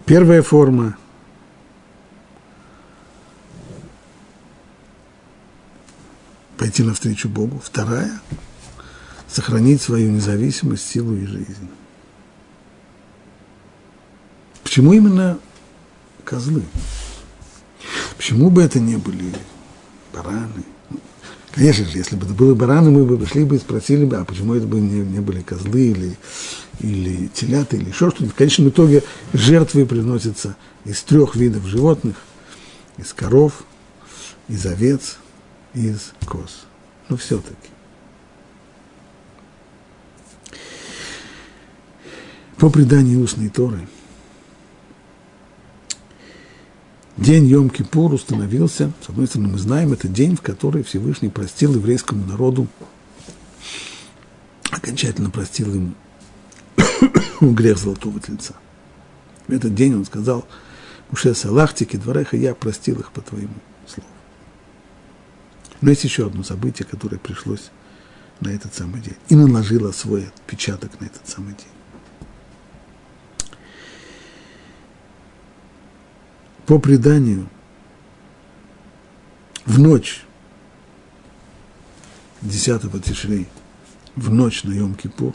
Первая 0.04 0.42
форма– 0.42 0.96
пойти 6.56 6.82
навстречу 6.82 7.28
Богу. 7.28 7.60
Вторая– 7.62 8.20
сохранить 9.28 9.80
свою 9.80 10.10
независимость, 10.10 10.86
силу 10.88 11.14
и 11.14 11.24
жизнь. 11.26 11.70
Почему 14.62 14.92
именно 14.92 15.38
козлы? 16.24 16.64
Почему 18.16 18.50
бы 18.50 18.62
это 18.62 18.80
не 18.80 18.96
были 18.96 19.32
бараны. 20.12 20.64
Конечно 21.58 21.86
же, 21.86 21.98
если 21.98 22.14
бы 22.14 22.24
это 22.24 22.34
были 22.34 22.52
бараны, 22.52 22.92
мы 22.92 23.04
бы 23.04 23.18
пришли 23.18 23.42
бы 23.42 23.56
и 23.56 23.58
спросили 23.58 24.04
бы, 24.04 24.14
а 24.16 24.24
почему 24.24 24.54
это 24.54 24.68
бы 24.68 24.78
не, 24.78 25.00
не 25.00 25.18
были 25.18 25.42
козлы 25.42 25.88
или, 25.88 26.16
или 26.78 27.26
телята 27.34 27.76
или 27.76 27.88
еще 27.88 28.10
что-нибудь. 28.10 28.32
В 28.32 28.38
конечном 28.38 28.68
итоге 28.68 29.02
жертвы 29.32 29.84
приносятся 29.84 30.54
из 30.84 31.02
трех 31.02 31.34
видов 31.34 31.66
животных, 31.66 32.14
из 32.96 33.12
коров, 33.12 33.64
из 34.46 34.64
овец, 34.66 35.18
из 35.74 36.12
коз. 36.26 36.66
Но 37.08 37.16
все-таки. 37.16 37.56
По 42.58 42.70
преданию 42.70 43.20
устной 43.20 43.48
Торы– 43.48 43.88
День 47.18 47.52
Йом-Кипур 47.52 48.14
установился, 48.14 48.92
с 49.04 49.08
одной 49.08 49.26
стороны, 49.26 49.48
мы 49.48 49.58
знаем, 49.58 49.92
это 49.92 50.06
день, 50.06 50.36
в 50.36 50.40
который 50.40 50.84
Всевышний 50.84 51.28
простил 51.28 51.74
еврейскому 51.74 52.24
народу, 52.24 52.68
окончательно 54.70 55.28
простил 55.28 55.74
им 55.74 55.96
грех 57.40 57.76
золотого 57.76 58.20
тельца. 58.20 58.54
В 59.48 59.52
этот 59.52 59.74
день 59.74 59.96
он 59.96 60.04
сказал, 60.04 60.46
Муше 61.10 61.34
Салахтики, 61.34 61.96
двореха, 61.96 62.36
я 62.36 62.54
простил 62.54 63.00
их 63.00 63.10
по 63.10 63.20
твоему 63.20 63.54
слову. 63.84 64.08
Но 65.80 65.90
есть 65.90 66.04
еще 66.04 66.26
одно 66.26 66.44
событие, 66.44 66.86
которое 66.88 67.18
пришлось 67.18 67.72
на 68.40 68.50
этот 68.50 68.74
самый 68.74 69.00
день 69.00 69.16
и 69.28 69.34
наложило 69.34 69.90
свой 69.90 70.28
отпечаток 70.28 71.00
на 71.00 71.06
этот 71.06 71.26
самый 71.26 71.54
день. 71.54 71.77
По 76.68 76.78
преданию, 76.78 77.48
в 79.64 79.78
ночь 79.78 80.22
10 82.42 83.02
Тишрей, 83.02 83.48
в 84.16 84.30
ночь 84.30 84.64
на 84.64 84.72
Йом-Кипур, 84.72 85.34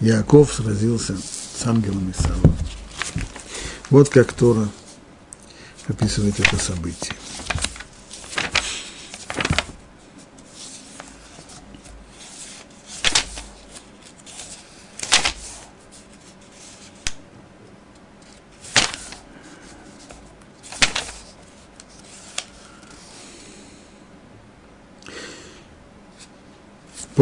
Яков 0.00 0.52
сразился 0.52 1.16
с 1.16 1.64
ангелом 1.64 2.10
Исава. 2.10 2.54
Вот 3.88 4.10
как 4.10 4.34
Тора 4.34 4.68
описывает 5.88 6.38
это 6.38 6.58
событие. 6.58 7.14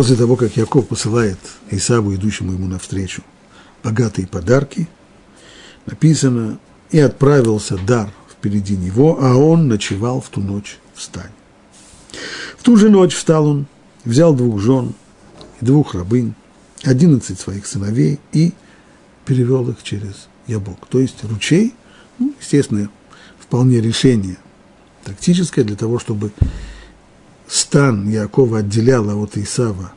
После 0.00 0.16
того, 0.16 0.34
как 0.36 0.56
Яков 0.56 0.88
посылает 0.88 1.36
Исаву, 1.70 2.14
идущему 2.14 2.52
ему 2.52 2.66
навстречу, 2.66 3.22
богатые 3.84 4.26
подарки, 4.26 4.88
написано, 5.84 6.58
и 6.90 6.98
отправился 6.98 7.76
дар 7.76 8.10
впереди 8.32 8.78
него, 8.78 9.18
а 9.20 9.36
он 9.36 9.68
ночевал 9.68 10.22
в 10.22 10.30
ту 10.30 10.40
ночь 10.40 10.78
в 10.94 11.02
стане. 11.02 11.34
В 12.56 12.62
ту 12.62 12.78
же 12.78 12.88
ночь 12.88 13.14
встал 13.14 13.46
он, 13.46 13.66
взял 14.06 14.34
двух 14.34 14.58
жен 14.58 14.94
и 15.60 15.66
двух 15.66 15.94
рабынь, 15.94 16.32
одиннадцать 16.82 17.38
своих 17.38 17.66
сыновей 17.66 18.20
и 18.32 18.54
перевел 19.26 19.68
их 19.68 19.82
через 19.82 20.28
Ябок. 20.46 20.86
То 20.88 20.98
есть 20.98 21.22
ручей, 21.24 21.74
ну, 22.18 22.34
естественно, 22.40 22.88
вполне 23.38 23.82
решение 23.82 24.38
тактическое 25.04 25.62
для 25.62 25.76
того, 25.76 25.98
чтобы 25.98 26.32
стан 27.50 28.08
Якова 28.08 28.58
отделяла 28.58 29.14
от 29.14 29.36
Исава, 29.36 29.92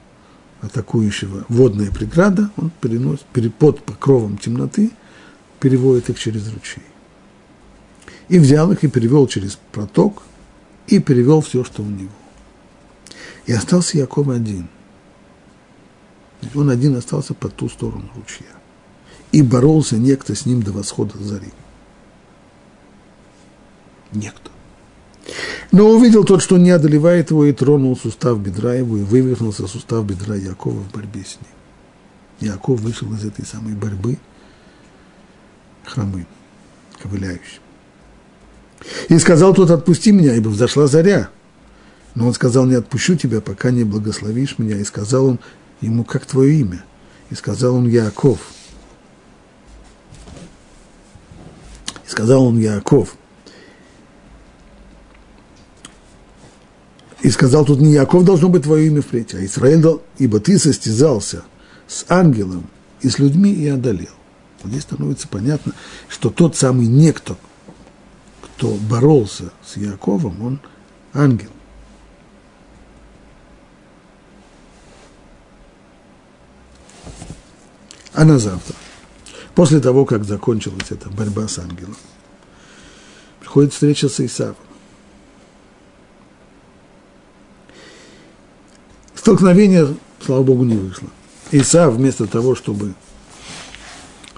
атакующего, 0.61 1.45
водная 1.49 1.91
преграда, 1.91 2.49
он 2.57 2.71
переносит, 2.81 3.25
под 3.59 3.83
покровом 3.83 4.37
темноты 4.37 4.91
переводит 5.59 6.09
их 6.09 6.19
через 6.19 6.51
ручей. 6.51 6.83
И 8.27 8.39
взял 8.39 8.71
их 8.71 8.83
и 8.83 8.87
перевел 8.87 9.27
через 9.27 9.59
проток, 9.71 10.23
и 10.87 10.99
перевел 10.99 11.41
все, 11.41 11.63
что 11.63 11.83
у 11.83 11.85
него. 11.85 12.09
И 13.45 13.53
остался 13.53 13.97
Яков 13.97 14.29
один. 14.29 14.67
Он 16.55 16.69
один 16.69 16.95
остался 16.95 17.33
по 17.33 17.49
ту 17.49 17.69
сторону 17.69 18.09
ручья. 18.15 18.47
И 19.31 19.41
боролся 19.41 19.97
некто 19.97 20.35
с 20.35 20.45
ним 20.45 20.63
до 20.63 20.71
восхода 20.71 21.17
зари. 21.19 21.51
Некто. 24.11 24.51
Но 25.73 25.89
увидел 25.89 26.23
тот, 26.23 26.43
что 26.43 26.59
не 26.59 26.69
одолевает 26.69 27.31
его, 27.31 27.45
и 27.45 27.51
тронул 27.51 27.97
сустав 27.97 28.39
бедра 28.39 28.75
его, 28.75 28.95
и 28.95 29.01
вывернулся 29.01 29.65
сустав 29.67 30.05
бедра 30.05 30.35
Якова 30.35 30.79
в 30.79 30.91
борьбе 30.91 31.21
с 31.25 31.39
ним. 31.41 32.51
Яков 32.51 32.79
вышел 32.79 33.11
из 33.15 33.25
этой 33.25 33.43
самой 33.43 33.73
борьбы 33.73 34.19
хромым, 35.83 36.27
ковыляющим. 37.01 37.61
И 39.09 39.17
сказал 39.17 39.55
тот, 39.55 39.71
отпусти 39.71 40.11
меня, 40.11 40.35
ибо 40.35 40.49
взошла 40.49 40.85
заря. 40.85 41.31
Но 42.13 42.27
он 42.27 42.35
сказал, 42.35 42.65
не 42.67 42.75
отпущу 42.75 43.15
тебя, 43.15 43.41
пока 43.41 43.71
не 43.71 43.83
благословишь 43.83 44.59
меня. 44.59 44.77
И 44.77 44.83
сказал 44.83 45.25
он 45.25 45.39
ему, 45.81 46.03
как 46.03 46.27
твое 46.27 46.53
имя? 46.59 46.83
И 47.31 47.35
сказал 47.35 47.73
он, 47.73 47.87
Яков. 47.87 48.39
И 52.05 52.11
сказал 52.11 52.45
он, 52.45 52.59
Яков. 52.59 53.15
И 57.23 57.29
сказал 57.29 57.63
тут 57.63 57.79
не 57.79 57.93
Яков 57.93 58.25
должно 58.25 58.49
быть 58.49 58.63
твое 58.63 58.87
имя 58.87 59.01
впредь, 59.01 59.33
а 59.33 59.43
Израиль, 59.45 59.81
ибо 60.17 60.41
ты 60.41 60.59
состязался 60.59 61.43
с 61.87 62.05
ангелом 62.09 62.67
и 62.99 63.09
с 63.09 63.17
людьми 63.17 63.49
и 63.49 63.65
одолел. 63.69 64.11
Вот 64.61 64.71
здесь 64.71 64.83
становится 64.83 65.29
понятно, 65.29 65.73
что 66.09 66.29
тот 66.29 66.57
самый 66.57 66.85
некто, 66.85 67.37
кто 68.41 68.75
боролся 68.89 69.53
с 69.65 69.77
Яковом, 69.77 70.43
он 70.43 70.59
ангел. 71.13 71.49
А 78.13 78.25
на 78.25 78.37
завтра, 78.37 78.75
после 79.55 79.79
того, 79.79 80.03
как 80.03 80.25
закончилась 80.25 80.91
эта 80.91 81.09
борьба 81.09 81.47
с 81.47 81.57
ангелом, 81.57 81.95
приходит 83.39 83.71
встреча 83.71 84.09
с 84.09 84.19
Исавом. 84.19 84.57
Столкновение, 89.23 89.87
слава 90.19 90.43
Богу, 90.43 90.65
не 90.65 90.75
вышло. 90.75 91.07
Исав 91.51 91.93
вместо 91.93 92.27
того, 92.27 92.55
чтобы 92.55 92.93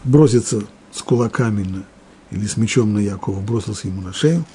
броситься 0.04 0.62
с 0.91 1.02
кулаками 1.02 1.63
на, 1.63 1.84
или 2.30 2.45
с 2.45 2.56
мечом 2.56 2.93
на 2.93 3.00
Якова, 3.00 3.39
бросился 3.39 3.88
ему 3.88 4.04
на 4.04 4.13
шею, 4.13 4.45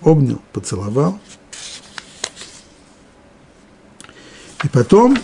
обнял, 0.00 0.40
поцеловал. 0.54 1.18
И 4.64 4.68
потом 4.68 5.18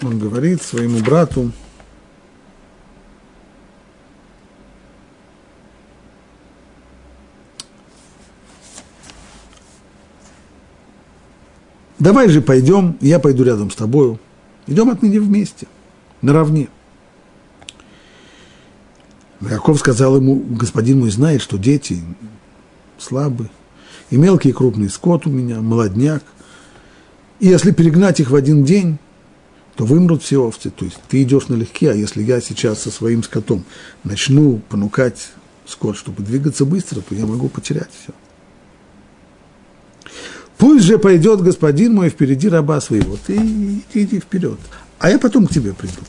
он 0.00 0.18
говорит 0.18 0.62
своему 0.62 1.00
брату, 1.00 1.52
давай 12.02 12.28
же 12.28 12.42
пойдем, 12.42 12.98
я 13.00 13.18
пойду 13.18 13.44
рядом 13.44 13.70
с 13.70 13.76
тобою. 13.76 14.18
Идем 14.66 14.90
отныне 14.90 15.20
вместе, 15.20 15.66
наравне. 16.20 16.68
Яков 19.40 19.78
сказал 19.78 20.16
ему, 20.16 20.36
господин 20.36 21.00
мой 21.00 21.10
знает, 21.10 21.42
что 21.42 21.58
дети 21.58 22.00
слабы, 22.98 23.48
и 24.10 24.16
мелкий 24.16 24.50
и 24.50 24.52
крупный 24.52 24.88
скот 24.88 25.26
у 25.26 25.30
меня, 25.30 25.60
молодняк. 25.60 26.22
И 27.40 27.48
если 27.48 27.72
перегнать 27.72 28.20
их 28.20 28.30
в 28.30 28.36
один 28.36 28.64
день, 28.64 28.98
то 29.74 29.84
вымрут 29.84 30.22
все 30.22 30.38
овцы. 30.38 30.70
То 30.70 30.84
есть 30.84 30.98
ты 31.08 31.22
идешь 31.22 31.48
налегке, 31.48 31.90
а 31.90 31.94
если 31.94 32.22
я 32.22 32.40
сейчас 32.40 32.82
со 32.82 32.90
своим 32.90 33.22
скотом 33.22 33.64
начну 34.04 34.60
понукать 34.68 35.30
скот, 35.66 35.96
чтобы 35.96 36.22
двигаться 36.22 36.64
быстро, 36.64 37.00
то 37.00 37.14
я 37.14 37.26
могу 37.26 37.48
потерять 37.48 37.90
все. 38.00 38.12
Пусть 40.58 40.84
же 40.84 40.98
пойдет 40.98 41.40
господин 41.40 41.94
мой 41.94 42.08
впереди 42.08 42.48
раба 42.48 42.80
своего. 42.80 43.16
Ты 43.26 43.36
иди 43.94 44.20
вперед. 44.20 44.58
А 44.98 45.10
я 45.10 45.18
потом 45.18 45.46
к 45.46 45.50
тебе 45.50 45.72
приду. 45.72 46.02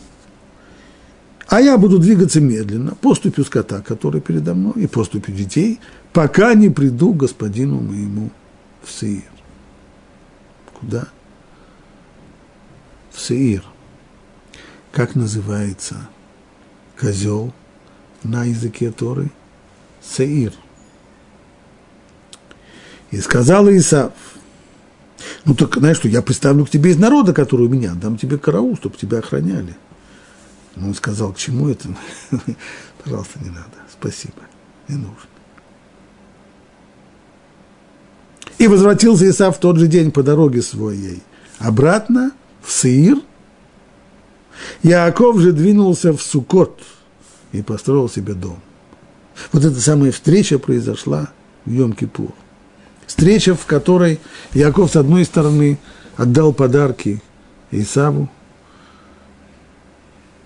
А 1.48 1.62
я 1.62 1.78
буду 1.78 2.00
двигаться 2.00 2.42
медленно, 2.42 2.96
поступью 2.96 3.46
скота, 3.46 3.82
который 3.82 4.22
передо 4.22 4.56
мной, 4.56 4.74
и 4.76 4.88
поступью 4.88 5.36
детей, 5.36 5.80
пока 6.12 6.54
не 6.54 6.70
приду 6.70 7.14
к 7.14 7.18
господину 7.18 7.80
моему 7.80 8.32
в 8.84 8.92
Сеир. 8.92 9.30
Куда? 10.74 11.08
В 13.12 13.20
Сеир. 13.20 13.64
Как 14.92 15.16
называется 15.16 16.08
козел 17.00 17.54
на 18.24 18.46
языке 18.46 18.92
Торы? 18.92 19.32
Сеир. 20.02 20.54
И 23.12 23.20
сказал 23.22 23.70
Исав, 23.70 24.14
ну 25.46 25.56
так, 25.56 25.76
знаешь 25.76 25.98
что, 25.98 26.08
я 26.08 26.22
представлю 26.22 26.66
к 26.66 26.70
тебе 26.70 26.92
из 26.92 26.98
народа, 26.98 27.34
который 27.34 27.68
у 27.68 27.70
меня, 27.70 27.94
дам 27.94 28.18
тебе 28.18 28.38
караул, 28.38 28.76
чтобы 28.78 28.98
тебя 28.98 29.20
охраняли. 29.20 29.76
Но 30.76 30.88
он 30.88 30.96
сказал, 30.96 31.34
к 31.34 31.38
чему 31.38 31.70
это? 31.70 31.90
Пожалуйста, 33.04 33.40
не 33.40 33.50
надо, 33.50 33.78
спасибо, 33.92 34.42
не 34.88 34.96
нужно. 34.96 35.30
И 38.58 38.68
возвратился 38.68 39.30
Исав 39.30 39.58
в 39.58 39.60
тот 39.60 39.78
же 39.78 39.88
день 39.88 40.12
по 40.12 40.24
дороге 40.24 40.62
своей 40.62 41.22
обратно 41.60 42.32
в 42.62 42.72
Сеир. 42.72 43.18
Яаков 44.84 45.40
же 45.40 45.52
двинулся 45.52 46.14
в 46.14 46.22
Сукот 46.22 46.82
и 47.52 47.62
построил 47.62 48.10
себе 48.10 48.34
дом. 48.34 48.60
Вот 49.52 49.66
эта 49.66 49.80
самая 49.82 50.12
встреча 50.12 50.60
произошла 50.60 51.30
в 51.66 51.72
Йом-Кипур. 51.72 52.32
Встреча, 53.08 53.56
в 53.56 53.66
которой 53.66 54.20
Яков, 54.54 54.92
с 54.92 54.96
одной 54.96 55.26
стороны, 55.26 55.78
отдал 56.18 56.54
подарки 56.54 57.22
Исаву, 57.72 58.30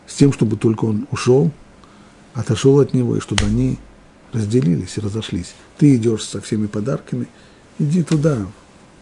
с 0.08 0.16
тем, 0.16 0.34
чтобы 0.34 0.58
только 0.58 0.86
он 0.86 1.08
ушел, 1.12 1.52
отошел 2.34 2.80
от 2.80 2.94
него, 2.94 3.18
и 3.18 3.20
чтобы 3.20 3.46
они 3.46 3.78
разделились 4.34 4.98
и 4.98 5.02
разошлись. 5.02 5.54
Ты 5.78 5.96
идешь 5.96 6.24
со 6.24 6.42
всеми 6.42 6.68
подарками, 6.68 7.28
иди 7.80 8.04
туда, 8.04 8.46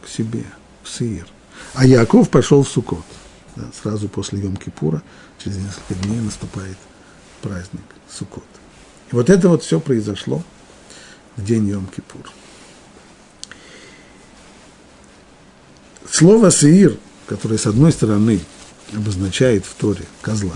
к 0.03 0.07
себе, 0.07 0.45
в 0.83 0.89
Сиир. 0.89 1.27
А 1.73 1.85
Яков 1.85 2.29
пошел 2.29 2.63
в 2.63 2.69
Сукот. 2.69 3.03
Да, 3.55 3.63
сразу 3.81 4.09
после 4.09 4.41
Йом-Кипура, 4.41 5.01
через 5.41 5.57
несколько 5.57 5.95
дней 5.95 6.19
наступает 6.19 6.77
праздник 7.41 7.85
Сукот. 8.09 8.43
И 9.11 9.15
вот 9.15 9.29
это 9.29 9.47
вот 9.47 9.63
все 9.63 9.79
произошло 9.79 10.43
в 11.37 11.43
день 11.45 11.69
Йом-Кипура. 11.69 12.29
Слово 16.09 16.51
«сеир», 16.51 16.97
которое, 17.27 17.57
с 17.57 17.65
одной 17.65 17.91
стороны, 17.91 18.39
обозначает 18.93 19.65
в 19.65 19.73
Торе 19.73 20.05
козла, 20.21 20.55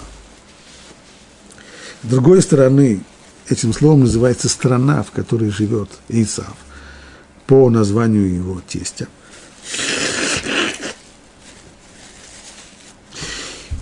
с 2.03 2.07
другой 2.07 2.41
стороны, 2.41 3.03
этим 3.49 3.73
словом 3.73 4.01
называется 4.01 4.47
страна, 4.47 5.03
в 5.03 5.12
которой 5.12 5.49
живет 5.49 5.89
Исав, 6.07 6.55
по 7.45 7.69
названию 7.69 8.33
его 8.33 8.62
тестя. 8.67 9.07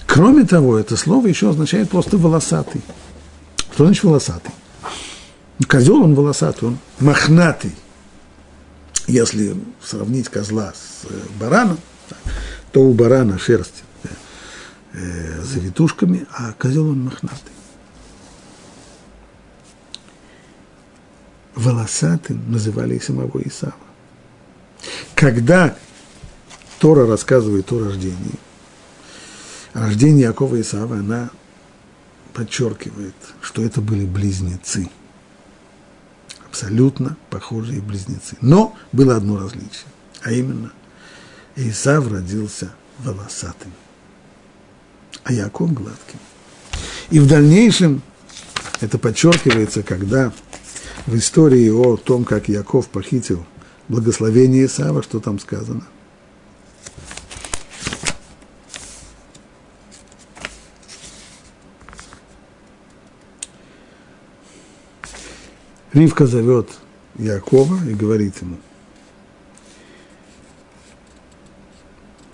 Кроме 0.07 0.45
того, 0.45 0.79
это 0.79 0.97
слово 0.97 1.27
еще 1.27 1.51
означает 1.51 1.91
просто 1.91 2.17
волосатый. 2.17 2.81
Что 3.73 3.85
значит 3.85 4.03
волосатый? 4.03 4.51
Козел 5.67 6.01
он 6.01 6.15
волосатый, 6.15 6.69
он 6.69 6.79
мохнатый– 6.99 7.75
если 9.07 9.55
сравнить 9.81 10.27
козла 10.29 10.73
с 10.73 11.05
э, 11.05 11.13
бараном, 11.39 11.79
то 12.71 12.81
у 12.81 12.93
барана 12.93 13.39
шерсть 13.39 13.83
э, 14.93 15.41
завитушками, 15.41 16.27
а 16.33 16.53
козел 16.53 16.89
он 16.89 17.05
мохнатый. 17.05 17.53
Волосатым 21.55 22.51
называли 22.51 22.95
и 22.95 22.99
самого 22.99 23.41
Исава. 23.41 23.73
Когда 25.15 25.75
Тора 26.79 27.07
рассказывает 27.07 27.71
о 27.71 27.79
рождении, 27.79 28.39
о 29.73 29.81
рождении 29.85 30.21
Якова 30.21 30.57
и 30.57 30.61
Исава, 30.61 30.97
она 30.97 31.29
подчеркивает, 32.33 33.15
что 33.41 33.63
это 33.63 33.81
были 33.81 34.05
близнецы– 34.05 34.89
абсолютно 36.57 37.15
похожие 37.29 37.81
близнецы. 37.81 38.35
Но 38.41 38.75
было 38.91 39.15
одно 39.15 39.37
различие, 39.37 39.85
а 40.23 40.31
именно 40.31 40.71
Исав 41.55 42.11
родился 42.11 42.71
волосатым, 42.99 43.71
а 45.23 45.33
Яков 45.33 45.71
гладким. 45.73 46.19
И 47.11 47.19
в 47.19 47.27
дальнейшем 47.27 48.01
это 48.81 48.97
подчеркивается, 48.97 49.83
когда 49.83 50.33
в 51.05 51.15
истории 51.15 51.69
о 51.69 51.95
том, 51.95 52.25
как 52.25 52.49
Яков 52.49 52.87
похитил 52.87 53.45
благословение 53.87 54.65
Исава, 54.65 55.03
что 55.03 55.19
там 55.19 55.39
сказано– 55.39 55.83
Ривка 65.97 66.27
зовет 66.27 66.69
Якова 67.17 67.79
и 67.89 67.95
говорит 67.95 68.35
ему. 68.41 68.57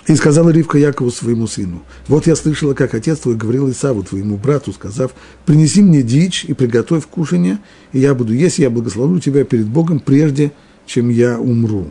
И 0.06 0.16
сказала 0.18 0.50
Ривка 0.50 0.78
Якову 0.78 1.12
своему 1.12 1.48
сыну, 1.48 1.82
вот 2.10 2.28
я 2.28 2.36
слышала, 2.36 2.74
как 2.74 2.94
отец 2.94 3.20
твой 3.20 3.36
говорил 3.36 3.72
Исаву, 3.72 4.04
твоему 4.04 4.36
брату, 4.36 4.74
сказав, 4.74 5.14
принеси 5.46 5.82
мне 5.82 6.04
дичь 6.04 6.44
и 6.44 6.54
приготовь 6.54 7.08
кушанье, 7.08 7.58
и 7.94 8.00
я 8.00 8.14
буду 8.14 8.34
есть, 8.34 8.60
и 8.60 8.64
я 8.64 8.70
благословлю 8.70 9.22
тебя 9.22 9.46
перед 9.46 9.68
Богом, 9.68 10.02
прежде 10.02 10.52
чем 10.86 11.08
я 11.08 11.40
умру. 11.40 11.90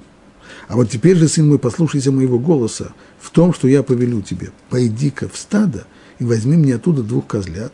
А 0.69 0.77
вот 0.77 0.91
теперь 0.91 1.17
же, 1.17 1.27
сын 1.27 1.49
мой, 1.49 1.59
послушайся 1.59 2.13
моего 2.13 2.39
голоса 2.39 2.93
в 3.19 3.31
том, 3.31 3.55
что 3.55 3.67
я 3.67 3.83
повелю 3.83 4.21
тебе. 4.21 4.51
Пойди-ка 4.69 5.27
в 5.27 5.39
стадо 5.39 5.87
и 6.19 6.25
возьми 6.25 6.59
мне 6.59 6.75
оттуда 6.75 7.03
двух 7.03 7.27
козлят, 7.27 7.73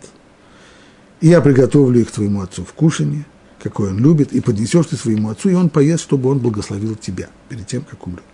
и 1.20 1.26
я 1.26 1.40
приготовлю 1.40 2.00
их 2.00 2.12
твоему 2.12 2.42
отцу 2.42 2.64
в 2.64 2.72
кушанье, 2.74 3.26
какой 3.62 3.90
он 3.90 3.98
любит, 3.98 4.32
и 4.32 4.40
поднесешь 4.40 4.86
ты 4.86 4.96
своему 4.96 5.30
отцу, 5.30 5.50
и 5.50 5.54
он 5.54 5.70
поест, 5.70 6.04
чтобы 6.04 6.30
он 6.30 6.38
благословил 6.38 6.94
тебя 6.94 7.28
перед 7.48 7.66
тем, 7.66 7.82
как 7.82 8.06
умрет. 8.06 8.24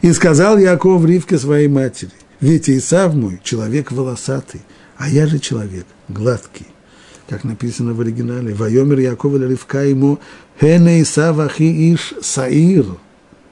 И 0.00 0.12
сказал 0.12 0.58
Яков 0.58 1.04
Ривке 1.04 1.38
своей 1.38 1.68
матери, 1.68 2.12
ведь 2.40 2.70
Исав 2.70 3.14
мой 3.14 3.40
человек 3.42 3.90
волосатый, 3.92 4.62
а 4.96 5.08
я 5.08 5.26
же 5.26 5.38
человек 5.38 5.86
гладкий. 6.08 6.66
Как 7.28 7.44
написано 7.44 7.92
в 7.92 8.00
оригинале, 8.00 8.54
«Вайомер 8.54 9.00
Яков 9.00 9.34
Ривка 9.34 9.84
ему, 9.84 10.18
хене 10.60 11.02
Исав 11.02 11.38
ахи 11.40 11.92
иш 11.92 12.14
саир, 12.22 12.86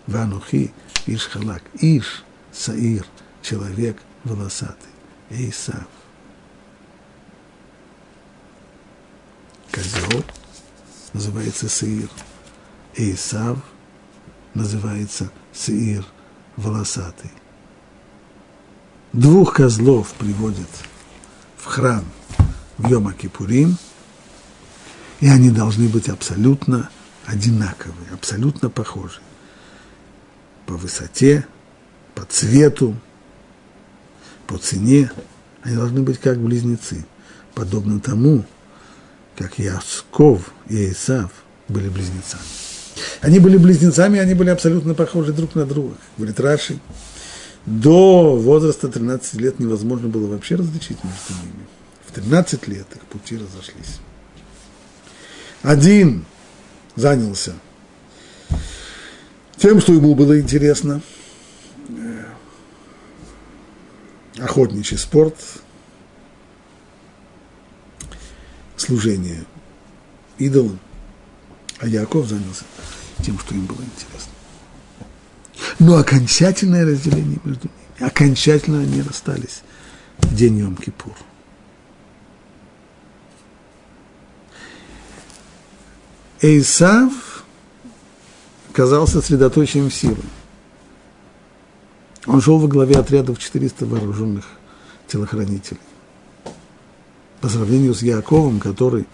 ванухи 0.06 0.72
иш 1.06 1.26
халак». 1.26 1.62
Иш, 1.80 2.24
саир, 2.52 3.04
человек 3.42 3.98
волосатый, 4.24 4.90
Исав. 5.30 5.86
Козел 9.76 10.24
называется 11.12 11.68
Саир. 11.68 12.08
Исав 12.94 13.58
называется 14.54 15.30
Саир 15.52 16.02
волосатый. 16.56 17.30
Двух 19.12 19.52
козлов 19.52 20.14
приводят 20.14 20.70
в 21.58 21.66
храм 21.66 22.06
в 22.78 22.88
Йома 22.88 23.12
Кипурим, 23.12 23.76
и 25.20 25.28
они 25.28 25.50
должны 25.50 25.90
быть 25.90 26.08
абсолютно 26.08 26.88
одинаковые, 27.26 28.08
абсолютно 28.14 28.70
похожи. 28.70 29.20
По 30.64 30.72
высоте, 30.74 31.46
по 32.14 32.24
цвету, 32.24 32.96
по 34.46 34.56
цене. 34.56 35.10
Они 35.62 35.76
должны 35.76 36.00
быть 36.00 36.18
как 36.18 36.38
близнецы, 36.38 37.04
подобно 37.54 38.00
тому, 38.00 38.46
как 39.36 39.58
Ясков 39.58 40.52
и 40.68 40.90
Исав 40.90 41.30
были 41.68 41.88
близнецами. 41.88 42.42
Они 43.20 43.38
были 43.38 43.56
близнецами, 43.56 44.18
они 44.18 44.34
были 44.34 44.50
абсолютно 44.50 44.94
похожи 44.94 45.32
друг 45.32 45.54
на 45.54 45.66
друга. 45.66 45.96
Говорит 46.16 46.40
Раши, 46.40 46.78
до 47.66 48.36
возраста 48.36 48.88
13 48.88 49.34
лет 49.34 49.58
невозможно 49.58 50.08
было 50.08 50.26
вообще 50.26 50.54
различить 50.56 50.98
между 51.04 51.44
ними. 51.44 51.66
В 52.06 52.12
13 52.12 52.68
лет 52.68 52.86
их 52.94 53.02
пути 53.02 53.36
разошлись. 53.36 54.00
Один 55.62 56.24
занялся 56.94 57.54
тем, 59.56 59.80
что 59.80 59.92
ему 59.92 60.14
было 60.14 60.38
интересно, 60.38 61.00
охотничий 64.38 64.98
спорт, 64.98 65.34
служение 68.76 69.44
идолам, 70.38 70.78
а 71.78 71.86
Яков 71.86 72.28
занялся 72.28 72.64
тем, 73.24 73.38
что 73.38 73.54
им 73.54 73.66
было 73.66 73.78
интересно. 73.78 74.32
Но 75.78 75.96
окончательное 75.96 76.84
разделение 76.84 77.38
между 77.44 77.68
ними, 77.68 78.08
окончательно 78.08 78.80
они 78.80 79.02
расстались 79.02 79.62
в 80.18 80.34
день 80.34 80.60
Йом-Кипур. 80.60 81.14
Эйсав 86.42 87.44
казался 88.72 89.22
средоточием 89.22 89.90
силы. 89.90 90.22
Он 92.26 92.42
шел 92.42 92.58
во 92.58 92.68
главе 92.68 92.96
отрядов 92.96 93.38
400 93.38 93.86
вооруженных 93.86 94.44
телохранителей. 95.06 95.80
По 97.46 97.50
сравнению 97.50 97.94
с 97.94 98.02
Яковом, 98.02 98.58
который 98.58 99.06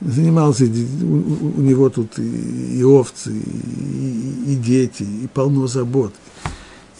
занимался, 0.00 0.62
у, 0.62 1.60
него 1.60 1.90
тут 1.90 2.16
и, 2.16 2.78
и 2.78 2.84
овцы, 2.84 3.36
и, 3.36 4.52
и 4.52 4.54
дети, 4.54 5.02
и 5.02 5.26
полно 5.26 5.66
забот. 5.66 6.14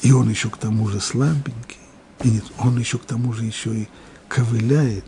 И 0.03 0.11
он 0.11 0.29
еще 0.29 0.51
к 0.51 0.57
тому 0.57 0.89
же 0.89 0.99
слабенький. 0.99 1.79
И 2.25 2.31
нет, 2.31 2.43
он 2.59 2.81
еще 2.81 2.99
к 2.99 3.05
тому 3.05 3.33
же 3.33 3.45
еще 3.45 3.73
и 3.73 3.89
ковыляет, 4.27 5.05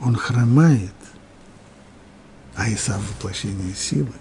он 0.00 0.14
хромает, 0.14 0.94
а 2.54 2.72
Исав 2.72 3.00
воплощение 3.10 3.74
силы. 3.74 4.12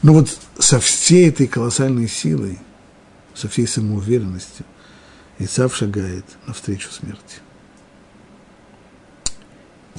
Но 0.00 0.14
вот 0.14 0.34
со 0.58 0.80
всей 0.80 1.28
этой 1.28 1.46
колоссальной 1.46 2.08
силой, 2.08 2.58
со 3.34 3.50
всей 3.50 3.66
самоуверенностью, 3.66 4.64
Исав 5.38 5.74
шагает 5.74 6.24
навстречу 6.46 6.90
смерти. 6.90 7.40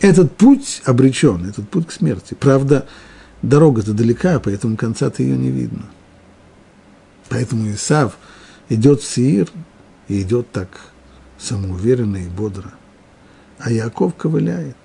Этот 0.02 0.36
путь 0.36 0.82
обречен, 0.86 1.48
этот 1.48 1.70
путь 1.70 1.88
к 1.88 1.92
смерти. 1.92 2.34
Правда, 2.34 2.88
дорога-то 3.42 3.94
далека, 3.94 4.40
поэтому 4.40 4.78
конца-то 4.78 5.24
ее 5.24 5.38
не 5.38 5.50
видно. 5.50 5.86
Поэтому 7.30 7.70
Исав 7.72 8.18
идет 8.70 9.02
в 9.02 9.08
Сиир 9.08 9.50
и 10.08 10.22
идет 10.22 10.52
так 10.52 10.70
самоуверенно 11.38 12.18
и 12.18 12.28
бодро. 12.28 12.72
А 13.60 13.72
Яков 13.72 14.16
ковыляет, 14.16 14.78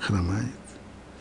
хромает. 0.00 0.50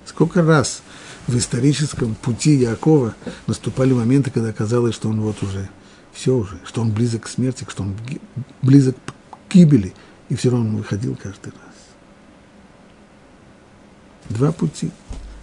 Сколько 0.06 0.44
раз 0.44 0.82
в 1.28 1.38
историческом 1.38 2.16
пути 2.16 2.56
Якова 2.56 3.16
наступали 3.48 3.94
моменты, 3.94 4.32
когда 4.32 4.52
казалось, 4.52 4.96
что 4.96 5.10
он 5.10 5.22
вот 5.22 5.42
уже, 5.44 5.70
все 6.16 6.34
уже, 6.34 6.58
что 6.66 6.82
он 6.82 6.92
близок 6.92 7.24
к 7.24 7.28
смерти, 7.28 7.68
что 7.70 7.84
он 7.84 7.94
близок 8.62 8.96
к 9.50 9.54
гибели, 9.54 9.94
и 10.30 10.36
все 10.36 10.50
равно 10.50 10.70
он 10.70 10.78
выходил 10.78 11.16
каждый 11.22 11.50
раз. 11.50 11.76
Два 14.30 14.52
пути. 14.54 14.92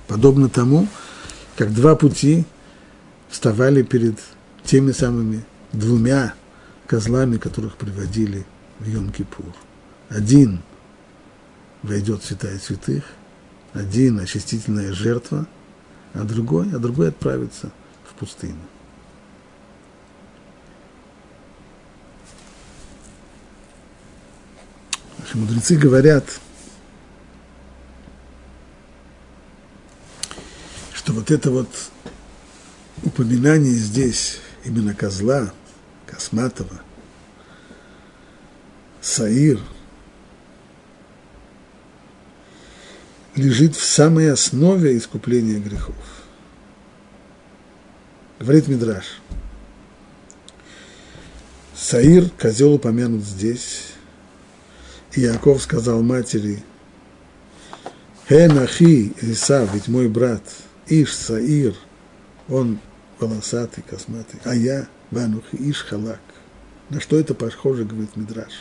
Подобно 0.08 0.48
тому, 0.48 0.88
как 1.56 1.72
два 1.74 1.94
пути 1.94 2.46
вставали 3.28 3.82
перед 3.82 4.18
теми 4.64 4.92
самыми 4.92 5.44
двумя 5.72 6.34
козлами, 6.86 7.36
которых 7.36 7.76
приводили 7.76 8.46
в 8.78 8.88
Йом-Кипур. 8.88 9.54
Один 10.08 10.62
войдет 11.82 12.22
в 12.22 12.26
святая 12.26 12.58
святых, 12.58 13.04
один 13.74 14.20
очистительная 14.20 14.92
жертва, 14.92 15.46
а 16.14 16.24
другой, 16.24 16.70
а 16.74 16.78
другой 16.78 17.08
отправится 17.08 17.70
в 18.10 18.14
пустыню. 18.14 18.56
Наши 25.32 25.38
мудрецы 25.38 25.76
говорят– 25.76 26.24
что 31.02 31.14
вот 31.14 31.30
это 31.32 31.50
вот 31.50 31.68
упоминание 33.02 33.72
здесь 33.72 34.38
именно 34.64 34.94
козла, 34.94 35.52
косматого, 36.06 36.80
Саир, 39.00 39.58
лежит 43.34 43.74
в 43.74 43.82
самой 43.82 44.30
основе 44.30 44.96
искупления 44.96 45.58
грехов. 45.58 45.96
Говорит 48.38 48.68
Мидраш. 48.68 49.20
Саир, 51.74 52.30
козел 52.38 52.74
упомянут 52.74 53.24
здесь. 53.24 53.94
И 55.14 55.20
Яков 55.20 55.62
сказал 55.62 56.02
матери, 56.02 56.62
Хен 58.28 58.58
ахи 58.58 59.12
Исав, 59.20 59.74
ведь 59.74 59.88
мой 59.88 60.08
брат– 60.08 60.42
Иш 60.88 61.14
Саир, 61.14 61.74
он 62.48 62.78
волосатый, 63.18 63.84
косматый, 63.88 64.40
а 64.44 64.54
я 64.54 64.88
Ванухи 65.10 65.56
Иш 65.56 65.84
Халак. 65.84 66.20
На 66.90 67.00
что 67.00 67.18
это 67.18 67.34
похоже, 67.34 67.84
говорит 67.84 68.16
Мидраш. 68.16 68.52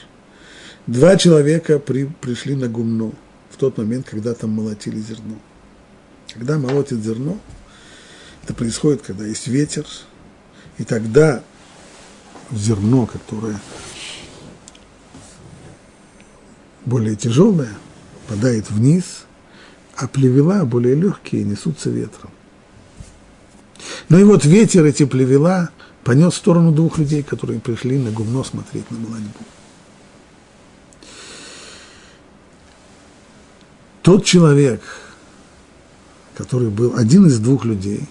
Два 0.87 1.17
человека 1.17 1.79
при, 1.79 2.05
пришли 2.05 2.55
на 2.55 2.67
гумно 2.67 3.11
в 3.49 3.57
тот 3.57 3.77
момент, 3.77 4.07
когда 4.09 4.33
там 4.33 4.51
молотили 4.51 4.99
зерно. 4.99 5.39
Когда 6.33 6.57
молотят 6.57 6.99
зерно, 6.99 7.39
это 8.43 8.53
происходит, 8.53 9.01
когда 9.01 9.25
есть 9.25 9.47
ветер, 9.47 9.85
и 10.77 10.83
тогда 10.83 11.43
зерно, 12.51 13.05
которое 13.05 13.59
более 16.85 17.15
тяжелое, 17.15 17.73
падает 18.27 18.69
вниз– 18.69 19.25
а 20.01 20.07
плевела 20.07 20.65
более 20.65 20.95
легкие 20.95 21.43
несутся 21.43 21.89
ветром. 21.91 22.31
Ну 24.09 24.17
и 24.17 24.23
вот 24.23 24.45
ветер 24.45 24.83
эти 24.85 25.05
плевела 25.05 25.69
понес 26.03 26.33
в 26.33 26.37
сторону 26.37 26.71
двух 26.71 26.97
людей, 26.97 27.21
которые 27.21 27.59
пришли 27.59 27.99
на 27.99 28.09
гумно 28.09 28.43
смотреть 28.43 28.89
на 28.89 28.97
молодьбу. 28.97 29.39
Тот 34.01 34.25
человек, 34.25 34.81
который 36.35 36.69
был 36.69 36.95
один 36.97 37.27
из 37.27 37.37
двух 37.37 37.65
людей, 37.65 38.07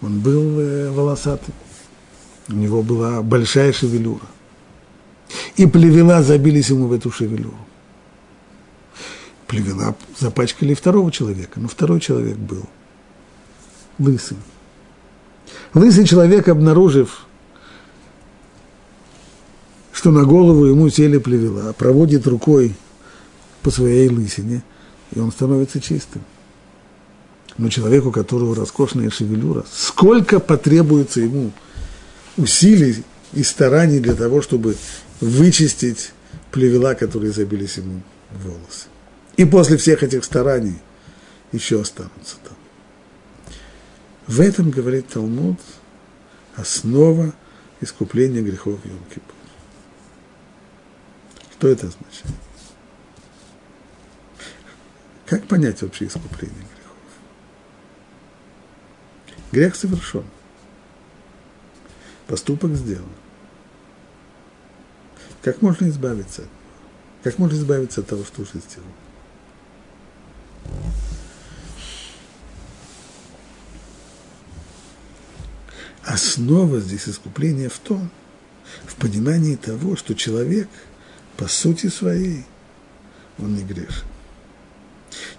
он 0.00 0.18
был 0.18 0.58
э, 0.58 0.90
волосатый, 0.90 1.54
у 2.48 2.54
него 2.54 2.82
была 2.82 3.22
большая 3.22 3.72
шевелюра. 3.72 4.26
И 5.56 5.66
плевела 5.66 6.22
забились 6.22 6.70
ему 6.70 6.88
в 6.88 6.92
эту 6.92 7.10
шевелюру 7.10 7.56
плевела 9.54 9.94
запачкали 10.18 10.74
второго 10.74 11.12
человека, 11.12 11.60
но 11.60 11.68
второй 11.68 12.00
человек 12.00 12.36
был 12.36 12.64
лысым. 13.98 14.38
Лысый 15.74 16.06
человек, 16.06 16.48
обнаружив, 16.48 17.26
что 19.92 20.10
на 20.10 20.24
голову 20.24 20.64
ему 20.64 20.88
сели 20.88 21.18
плевела, 21.18 21.72
проводит 21.72 22.26
рукой 22.26 22.74
по 23.62 23.70
своей 23.70 24.08
лысине, 24.08 24.62
и 25.14 25.20
он 25.20 25.30
становится 25.30 25.80
чистым. 25.80 26.22
Но 27.56 27.68
человеку, 27.68 28.08
у 28.08 28.12
которого 28.12 28.56
роскошная 28.56 29.10
шевелюра, 29.10 29.64
сколько 29.72 30.40
потребуется 30.40 31.20
ему 31.20 31.52
усилий 32.36 33.04
и 33.32 33.44
стараний 33.44 34.00
для 34.00 34.14
того, 34.14 34.42
чтобы 34.42 34.74
вычистить 35.20 36.12
плевела, 36.50 36.94
которые 36.94 37.32
забились 37.32 37.76
ему 37.76 38.02
в 38.30 38.48
волосы. 38.48 38.88
И 39.36 39.44
после 39.44 39.76
всех 39.76 40.02
этих 40.02 40.24
стараний 40.24 40.78
еще 41.52 41.80
останутся 41.80 42.36
там. 42.44 42.56
В 44.26 44.40
этом, 44.40 44.70
говорит 44.70 45.08
Талмуд, 45.08 45.58
основа 46.56 47.34
искупления 47.80 48.42
грехов 48.42 48.80
Йом-Кипур. 48.84 49.34
Что 51.52 51.68
это 51.68 51.88
означает? 51.88 52.34
Как 55.26 55.46
понять 55.46 55.82
вообще 55.82 56.06
искупление 56.06 56.56
грехов? 56.56 56.96
Грех 59.52 59.76
совершен. 59.76 60.24
Поступок 62.26 62.74
сделан. 62.74 63.08
Как 65.44 65.60
можно 65.60 65.90
избавиться? 65.90 66.44
Как 67.22 67.38
можно 67.38 67.56
избавиться 67.56 68.00
от 68.00 68.06
того, 68.06 68.24
что 68.24 68.42
уже 68.42 68.52
сделал? 68.52 68.88
Основа 76.02 76.80
здесь 76.80 77.08
искупления 77.08 77.68
в 77.68 77.78
том, 77.78 78.10
в 78.86 78.94
понимании 78.96 79.56
того, 79.56 79.96
что 79.96 80.14
человек 80.14 80.68
по 81.36 81.46
сути 81.46 81.88
своей, 81.88 82.46
он 83.38 83.54
не 83.54 83.64
грешен. 83.64 84.06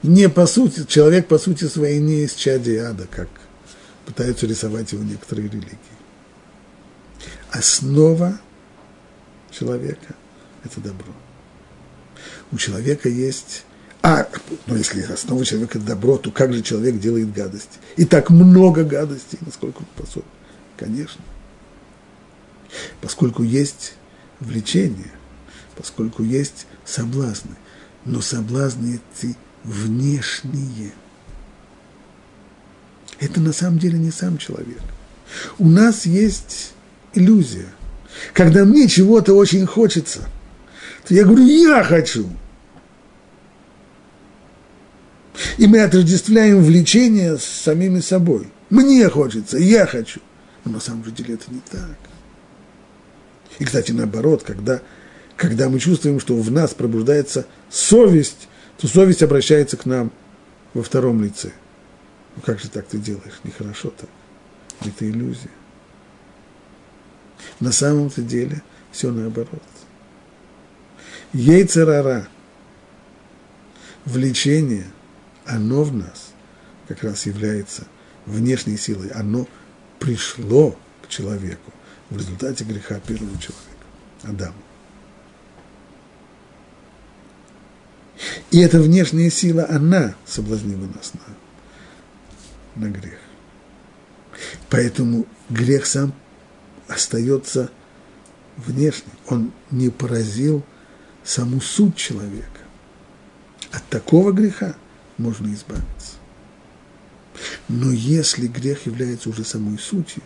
Не 0.03 0.29
по 0.29 0.45
сути, 0.45 0.85
человек 0.85 1.27
по 1.27 1.39
сути 1.39 1.65
своей 1.65 1.99
не 1.99 2.25
из 2.25 2.35
чади 2.35 2.75
ада, 2.75 3.07
как 3.09 3.29
пытаются 4.05 4.45
рисовать 4.45 4.91
его 4.91 5.03
некоторые 5.03 5.47
религии. 5.47 5.79
Основа 7.49 8.39
человека– 9.57 10.15
это 10.63 10.81
добро. 10.81 11.13
У 12.51 12.57
человека 12.57 13.09
есть 13.09 13.65
а, 14.01 14.27
ну 14.67 14.75
если 14.75 15.01
основа 15.01 15.43
человека– 15.43 15.77
это 15.79 15.87
добро, 15.87 16.17
то 16.17 16.29
как 16.29 16.53
же 16.53 16.61
человек 16.61 16.99
делает 16.99 17.33
гадости? 17.33 17.79
И 17.97 18.05
так 18.05 18.29
много 18.29 18.83
гадостей, 18.83 19.39
насколько 19.41 19.79
он 19.79 19.87
способен. 19.97 20.27
Конечно. 20.77 21.23
Поскольку 23.01 23.41
есть 23.41 23.95
влечение, 24.39 25.11
поскольку 25.75 26.21
есть 26.21 26.67
соблазны, 26.85 27.55
но 28.05 28.21
соблазны 28.21 29.01
эти 29.17 29.35
внешние. 29.63 30.91
Это 33.19 33.41
на 33.41 33.53
самом 33.53 33.79
деле 33.79 33.97
не 33.97 34.11
сам 34.11 34.37
человек. 34.37 34.81
У 35.57 35.67
нас 35.67 36.05
есть 36.05 36.73
иллюзия. 37.13 37.69
Когда 38.33 38.65
мне 38.65 38.87
чего-то 38.87 39.33
очень 39.33 39.65
хочется, 39.65 40.27
то 41.07 41.13
я 41.13 41.23
говорю, 41.23 41.45
я 41.45 41.83
хочу. 41.83 42.29
И 45.57 45.67
мы 45.67 45.81
отождествляем 45.81 46.63
влечение 46.63 47.37
с 47.37 47.43
самими 47.43 47.99
собой. 47.99 48.47
Мне 48.69 49.09
хочется, 49.09 49.57
я 49.57 49.85
хочу. 49.85 50.19
Но 50.63 50.73
на 50.73 50.79
самом 50.79 51.03
деле 51.03 51.35
это 51.35 51.51
не 51.51 51.61
так. 51.69 51.97
И, 53.59 53.65
кстати, 53.65 53.91
наоборот, 53.91 54.43
когда, 54.43 54.81
когда 55.37 55.69
мы 55.69 55.79
чувствуем, 55.79 56.19
что 56.19 56.35
в 56.35 56.51
нас 56.51 56.73
пробуждается 56.73 57.45
совесть, 57.69 58.47
то 58.77 58.87
совесть 58.87 59.23
обращается 59.23 59.77
к 59.77 59.85
нам 59.85 60.11
во 60.73 60.83
втором 60.83 61.23
лице. 61.23 61.51
Ну 62.35 62.41
как 62.45 62.59
же 62.59 62.69
так 62.69 62.85
ты 62.87 62.97
делаешь? 62.97 63.39
Нехорошо 63.43 63.93
так. 63.97 64.09
Это 64.81 65.09
иллюзия. 65.09 65.51
На 67.59 67.71
самом-то 67.71 68.21
деле 68.21 68.61
все 68.91 69.11
наоборот. 69.11 69.61
Ейцерара, 71.33 72.27
влечение, 74.05 74.85
оно 75.45 75.83
в 75.83 75.93
нас 75.93 76.31
как 76.87 77.03
раз 77.03 77.25
является 77.25 77.87
внешней 78.25 78.77
силой. 78.77 79.09
Оно 79.09 79.47
пришло 79.99 80.77
к 81.01 81.07
человеку 81.07 81.71
в 82.09 82.17
результате 82.17 82.63
греха 82.63 82.99
первого 82.99 83.37
человека, 83.39 83.85
Адама. 84.23 84.55
И 88.51 88.59
эта 88.59 88.79
внешняя 88.79 89.29
сила, 89.29 89.67
она 89.69 90.15
соблазнила 90.25 90.85
нас 90.85 91.13
на, 91.13 92.85
на 92.87 92.89
грех. 92.89 93.19
Поэтому 94.69 95.25
грех 95.49 95.85
сам 95.85 96.13
остается 96.87 97.69
внешним. 98.57 99.11
Он 99.27 99.51
не 99.71 99.89
поразил 99.89 100.63
саму 101.23 101.61
суть 101.61 101.95
человека. 101.95 102.61
От 103.71 103.85
такого 103.89 104.31
греха 104.31 104.75
можно 105.17 105.53
избавиться. 105.53 106.15
Но 107.67 107.91
если 107.91 108.47
грех 108.47 108.85
является 108.85 109.29
уже 109.29 109.43
самой 109.43 109.77
сутью, 109.77 110.23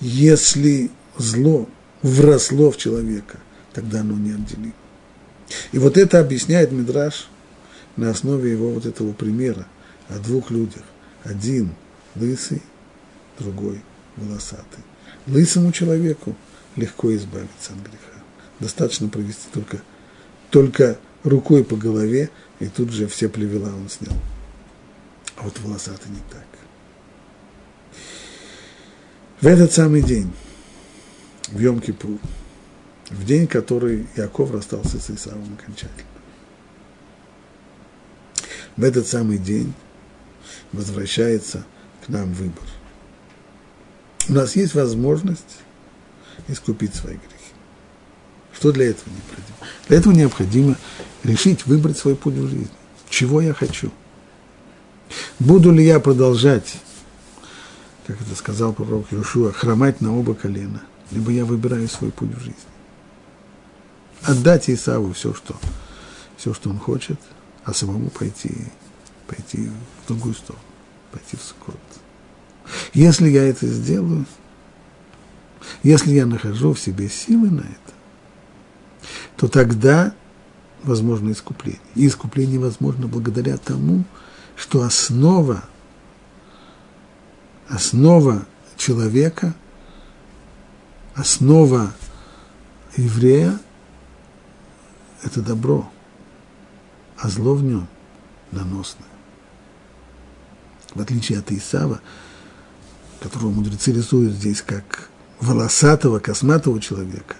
если 0.00 0.90
зло 1.16 1.68
вросло 2.02 2.70
в 2.70 2.76
человека, 2.76 3.38
тогда 3.72 4.00
оно 4.00 4.14
неотделимо. 4.14 4.72
И 5.70 5.78
вот 5.78 5.96
это 5.96 6.18
объясняет 6.18 6.72
Мидраш 6.72 7.28
на 7.94 8.10
основе 8.10 8.50
его 8.50 8.70
вот 8.70 8.84
этого 8.84 9.12
примера 9.12 9.66
о 10.08 10.18
двух 10.18 10.50
людях. 10.50 10.82
Один 11.22 11.70
лысый, 12.16 12.62
другой 13.38 13.80
волосатый. 14.16 14.84
Лысому 15.26 15.72
человеку 15.72 16.36
легко 16.76 17.14
избавиться 17.14 17.72
от 17.72 17.78
греха. 17.80 18.22
Достаточно 18.60 19.08
провести 19.08 19.48
только, 19.52 19.82
только 20.50 20.98
рукой 21.24 21.64
по 21.64 21.76
голове, 21.76 22.30
и 22.60 22.68
тут 22.68 22.90
же 22.90 23.06
все 23.06 23.28
плевела 23.28 23.68
он 23.68 23.88
снял. 23.88 24.16
А 25.36 25.42
вот 25.42 25.58
волосатый 25.60 26.10
не 26.10 26.20
так. 26.30 26.46
В 29.40 29.46
этот 29.46 29.72
самый 29.72 30.02
день, 30.02 30.32
в 31.48 31.60
Йом-Кипур, 31.60 32.18
в 33.10 33.24
день, 33.24 33.46
который 33.46 34.06
Яков 34.16 34.50
расстался 34.52 34.98
с 34.98 35.10
Исавом 35.10 35.56
окончательно. 35.60 36.08
В 38.76 38.82
этот 38.82 39.06
самый 39.06 39.38
день 39.38 39.72
возвращается 40.72 41.64
к 42.04 42.08
нам 42.08 42.32
выбор. 42.32 42.64
У 44.28 44.32
нас 44.32 44.56
есть 44.56 44.74
возможность 44.74 45.60
искупить 46.48 46.94
свои 46.94 47.14
грехи. 47.14 47.52
Что 48.52 48.72
для 48.72 48.90
этого 48.90 49.08
необходимо? 49.10 49.56
Для 49.88 49.98
этого 49.98 50.12
необходимо 50.12 50.76
решить 51.24 51.66
выбрать 51.66 51.98
свой 51.98 52.16
путь 52.16 52.34
в 52.34 52.48
жизни. 52.48 52.68
Чего 53.08 53.40
я 53.40 53.54
хочу? 53.54 53.90
Буду 55.38 55.70
ли 55.70 55.84
я 55.84 56.00
продолжать, 56.00 56.76
как 58.06 58.20
это 58.20 58.34
сказал 58.34 58.72
пророк 58.72 59.12
Иешуа, 59.12 59.52
хромать 59.52 60.00
на 60.00 60.16
оба 60.16 60.34
колена, 60.34 60.82
либо 61.10 61.30
я 61.30 61.44
выбираю 61.44 61.88
свой 61.88 62.10
путь 62.10 62.34
в 62.34 62.40
жизни 62.40 62.56
отдать 64.26 64.68
Исаву 64.68 65.12
все, 65.12 65.32
что, 65.34 65.56
все, 66.36 66.52
что 66.52 66.70
он 66.70 66.78
хочет, 66.78 67.18
а 67.64 67.72
самому 67.72 68.10
пойти, 68.10 68.52
пойти 69.26 69.70
в 70.04 70.08
другую 70.08 70.34
сторону, 70.34 70.64
пойти 71.12 71.36
в 71.36 71.42
Сукот. 71.42 71.76
Если 72.94 73.28
я 73.28 73.44
это 73.44 73.66
сделаю, 73.66 74.26
если 75.82 76.12
я 76.12 76.26
нахожу 76.26 76.72
в 76.72 76.80
себе 76.80 77.08
силы 77.08 77.50
на 77.50 77.60
это, 77.60 77.94
то 79.36 79.48
тогда 79.48 80.14
возможно 80.82 81.30
искупление. 81.32 81.80
И 81.94 82.06
искупление 82.06 82.58
возможно 82.58 83.06
благодаря 83.06 83.56
тому, 83.56 84.04
что 84.56 84.82
основа, 84.82 85.62
основа 87.68 88.46
человека, 88.76 89.54
основа 91.14 91.92
еврея 92.96 93.58
это 95.22 95.42
добро, 95.42 95.90
а 97.18 97.28
зло 97.28 97.54
в 97.54 97.62
нем 97.62 97.88
наносное. 98.52 99.08
В 100.94 101.00
отличие 101.00 101.38
от 101.38 101.50
Исава, 101.50 102.00
которого 103.20 103.50
мудрецы 103.50 103.92
рисуют 103.92 104.34
здесь 104.34 104.62
как 104.62 105.08
волосатого, 105.40 106.18
косматого 106.18 106.80
человека, 106.80 107.36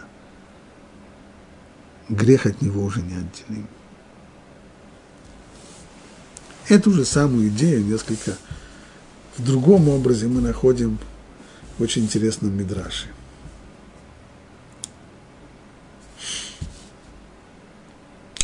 грех 2.08 2.46
от 2.46 2.60
него 2.62 2.84
уже 2.84 3.02
не 3.02 3.14
отделим. 3.14 3.66
Эту 6.68 6.92
же 6.92 7.04
самую 7.04 7.48
идею 7.48 7.84
несколько 7.84 8.36
В 9.38 9.44
другом 9.44 9.88
образе 9.88 10.28
мы 10.28 10.40
находим 10.40 10.98
в 11.76 11.82
очень 11.82 12.04
интересном 12.04 12.56
мидраше. 12.56 13.08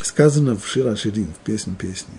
Сказано 0.03 0.55
в 0.55 0.67
Шира 0.67 0.95
Ширин, 0.95 1.33
в 1.33 1.39
песне 1.39 1.75
песни. 1.75 2.15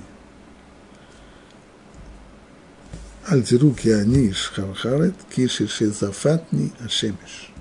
Альтиру 3.26 3.72
киани 3.72 4.34
шхархарет 4.34 5.16
киши 5.34 5.68
шизафатни 5.68 6.74
ашемиш. 6.80 7.52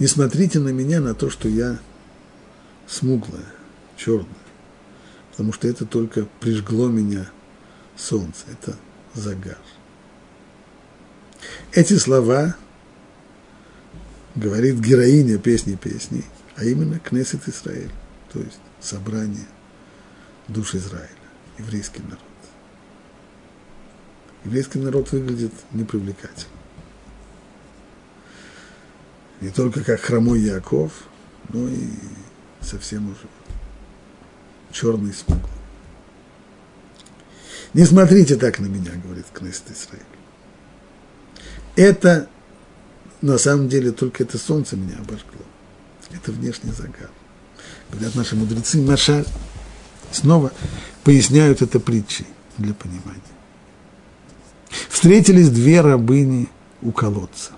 Не 0.00 0.08
смотрите 0.08 0.58
на 0.58 0.70
меня, 0.70 1.00
на 1.00 1.14
то, 1.14 1.30
что 1.30 1.48
я 1.48 1.78
смуглая, 2.88 3.46
черная, 3.96 4.26
потому 5.30 5.52
что 5.52 5.68
это 5.68 5.86
только 5.86 6.26
прижгло 6.40 6.88
меня 6.88 7.30
солнце, 7.96 8.46
это 8.50 8.76
загар. 9.14 9.58
Эти 11.72 11.96
слова 11.96 12.56
говорит 14.34 14.80
героиня 14.80 15.38
песни 15.38 15.76
песни, 15.76 16.24
а 16.56 16.64
именно 16.64 16.98
Кнессет 16.98 17.46
Израиль, 17.46 17.92
то 18.32 18.40
есть 18.40 18.58
собрание 18.80 19.46
душ 20.48 20.74
Израиля, 20.74 21.08
еврейский 21.58 22.02
народ. 22.02 22.31
Еврейский 24.44 24.78
народ 24.78 25.12
выглядит 25.12 25.52
непривлекательно. 25.72 26.50
Не 29.40 29.50
только 29.50 29.82
как 29.82 30.00
хромой 30.00 30.40
Яков, 30.40 30.92
но 31.48 31.68
и 31.68 31.88
совсем 32.60 33.10
уже 33.10 33.26
черный 34.72 35.12
смуглый. 35.12 35.50
Не 37.74 37.84
смотрите 37.84 38.36
так 38.36 38.58
на 38.58 38.66
меня, 38.66 38.92
говорит 39.02 39.26
Кнессет 39.32 39.70
Израиль. 39.70 40.02
Это 41.74 42.28
на 43.22 43.38
самом 43.38 43.68
деле 43.68 43.92
только 43.92 44.24
это 44.24 44.38
солнце 44.38 44.76
меня 44.76 44.96
обожгло. 44.98 45.40
Это 46.10 46.32
внешний 46.32 46.72
загар. 46.72 47.10
Говорят 47.90 48.14
наши 48.14 48.36
мудрецы, 48.36 48.80
Машаль 48.82 49.26
снова 50.10 50.52
поясняют 51.04 51.62
это 51.62 51.80
притчей 51.80 52.26
для 52.58 52.74
понимания. 52.74 53.22
Встретились 55.02 55.50
две 55.50 55.80
рабыни 55.80 56.48
у 56.80 56.92
колодца. 56.92 57.50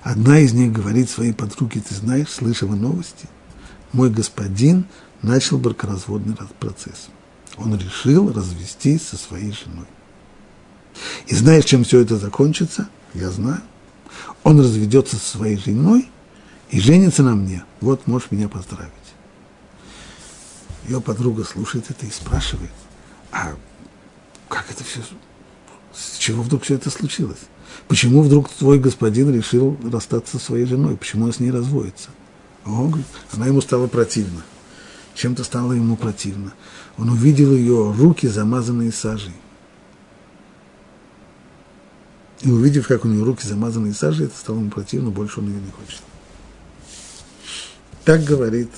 Одна 0.00 0.38
из 0.38 0.52
них 0.52 0.70
говорит 0.70 1.10
своей 1.10 1.32
подруге, 1.32 1.80
ты 1.80 1.92
знаешь, 1.92 2.28
слышала 2.28 2.76
новости? 2.76 3.28
Мой 3.92 4.10
господин 4.10 4.84
начал 5.22 5.58
бракоразводный 5.58 6.36
процесс. 6.60 7.08
Он 7.56 7.76
решил 7.76 8.32
развестись 8.32 9.02
со 9.02 9.16
своей 9.16 9.50
женой. 9.50 9.88
И 11.26 11.34
знаешь, 11.34 11.64
чем 11.64 11.82
все 11.82 11.98
это 11.98 12.16
закончится? 12.16 12.88
Я 13.12 13.30
знаю. 13.30 13.60
Он 14.44 14.60
разведется 14.60 15.16
со 15.16 15.36
своей 15.36 15.56
женой 15.56 16.08
и 16.70 16.78
женится 16.78 17.24
на 17.24 17.34
мне. 17.34 17.64
Вот 17.80 18.06
можешь 18.06 18.30
меня 18.30 18.48
поздравить. 18.48 18.92
Ее 20.86 21.00
подруга 21.00 21.42
слушает 21.42 21.90
это 21.90 22.06
и 22.06 22.10
спрашивает, 22.10 22.70
а 23.32 23.56
как 24.48 24.70
это 24.70 24.84
все, 24.84 25.00
с 25.94 26.18
чего 26.18 26.42
вдруг 26.42 26.64
все 26.64 26.74
это 26.74 26.90
случилось? 26.90 27.38
Почему 27.88 28.22
вдруг 28.22 28.48
твой 28.48 28.78
господин 28.78 29.34
решил 29.34 29.76
расстаться 29.90 30.38
со 30.38 30.44
своей 30.44 30.66
женой? 30.66 30.96
Почему 30.96 31.24
он 31.24 31.32
с 31.32 31.40
ней 31.40 31.50
разводится? 31.50 32.10
О, 32.64 32.86
говорит, 32.86 33.06
она 33.32 33.46
ему 33.46 33.60
стала 33.60 33.86
противна. 33.86 34.42
Чем-то 35.14 35.44
стало 35.44 35.72
ему 35.72 35.96
противно. 35.96 36.52
Он 36.98 37.10
увидел 37.10 37.52
ее 37.52 37.92
руки, 37.92 38.26
замазанные 38.26 38.92
сажей. 38.92 39.34
И 42.42 42.50
увидев, 42.50 42.86
как 42.86 43.04
у 43.04 43.08
нее 43.08 43.22
руки 43.22 43.46
замазаны 43.46 43.92
сажей, 43.92 44.26
это 44.26 44.36
стало 44.36 44.58
ему 44.58 44.70
противно, 44.70 45.10
больше 45.10 45.40
он 45.40 45.48
ее 45.48 45.60
не 45.60 45.70
хочет. 45.70 46.02
Так 48.04 48.24
говорит 48.24 48.70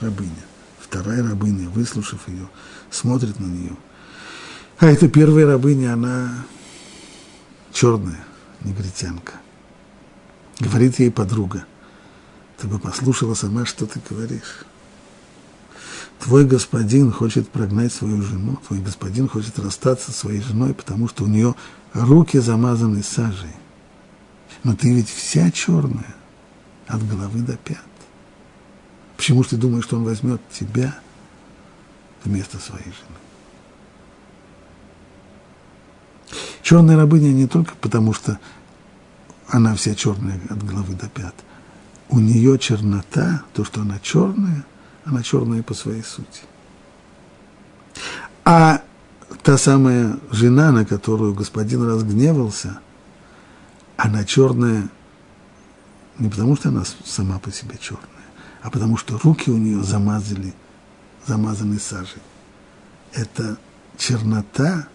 рабыня. 0.00 0.30
Вторая 0.78 1.22
рабыня, 1.28 1.68
выслушав 1.70 2.28
ее, 2.28 2.48
смотрит 2.90 3.40
на 3.40 3.46
нее. 3.46 3.76
А 4.78 4.86
эта 4.86 5.08
первая 5.08 5.46
рабыня, 5.46 5.94
она 5.94 6.44
черная, 7.72 8.24
негритянка. 8.62 9.34
Говорит 10.58 10.98
ей 10.98 11.10
подруга, 11.10 11.64
ты 12.58 12.66
бы 12.66 12.78
послушала 12.78 13.34
сама, 13.34 13.66
что 13.66 13.86
ты 13.86 14.00
говоришь. 14.08 14.64
Твой 16.20 16.44
господин 16.46 17.12
хочет 17.12 17.48
прогнать 17.48 17.92
свою 17.92 18.22
жену, 18.22 18.58
твой 18.66 18.80
господин 18.80 19.28
хочет 19.28 19.58
расстаться 19.58 20.10
со 20.10 20.18
своей 20.18 20.40
женой, 20.40 20.72
потому 20.74 21.08
что 21.08 21.24
у 21.24 21.26
нее 21.26 21.54
руки 21.92 22.38
замазаны 22.38 23.02
сажей. 23.02 23.54
Но 24.62 24.74
ты 24.74 24.92
ведь 24.94 25.08
вся 25.08 25.50
черная, 25.50 26.14
от 26.86 27.06
головы 27.06 27.40
до 27.40 27.56
пят. 27.56 27.78
Почему 29.16 29.42
же 29.42 29.50
ты 29.50 29.56
думаешь, 29.56 29.84
что 29.84 29.96
он 29.96 30.04
возьмет 30.04 30.40
тебя 30.50 30.98
вместо 32.24 32.58
своей 32.58 32.84
жены? 32.84 33.23
Черная 36.64 36.96
рабыня 36.96 37.30
не 37.30 37.46
только 37.46 37.74
потому, 37.76 38.14
что 38.14 38.38
она 39.48 39.74
вся 39.74 39.94
черная 39.94 40.40
от 40.48 40.64
головы 40.64 40.94
до 40.94 41.10
пят. 41.10 41.34
У 42.08 42.18
нее 42.18 42.58
чернота, 42.58 43.42
то, 43.52 43.64
что 43.66 43.82
она 43.82 43.98
черная, 43.98 44.64
она 45.04 45.22
черная 45.22 45.62
по 45.62 45.74
своей 45.74 46.02
сути. 46.02 46.40
А 48.46 48.80
та 49.42 49.58
самая 49.58 50.18
жена, 50.30 50.72
на 50.72 50.86
которую 50.86 51.34
господин 51.34 51.86
разгневался, 51.86 52.78
она 53.98 54.24
черная 54.24 54.88
не 56.18 56.30
потому, 56.30 56.56
что 56.56 56.70
она 56.70 56.84
сама 57.04 57.38
по 57.40 57.52
себе 57.52 57.76
черная, 57.78 58.08
а 58.62 58.70
потому 58.70 58.96
что 58.96 59.18
руки 59.18 59.50
у 59.50 59.58
нее 59.58 59.82
замазали, 59.82 60.54
замазаны 61.26 61.78
сажей. 61.78 62.22
Это 63.12 63.58
чернота, 63.98 64.88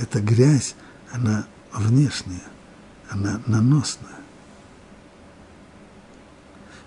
эта 0.00 0.20
грязь, 0.20 0.74
она 1.12 1.46
внешняя, 1.72 2.42
она 3.10 3.40
наносная. 3.46 4.18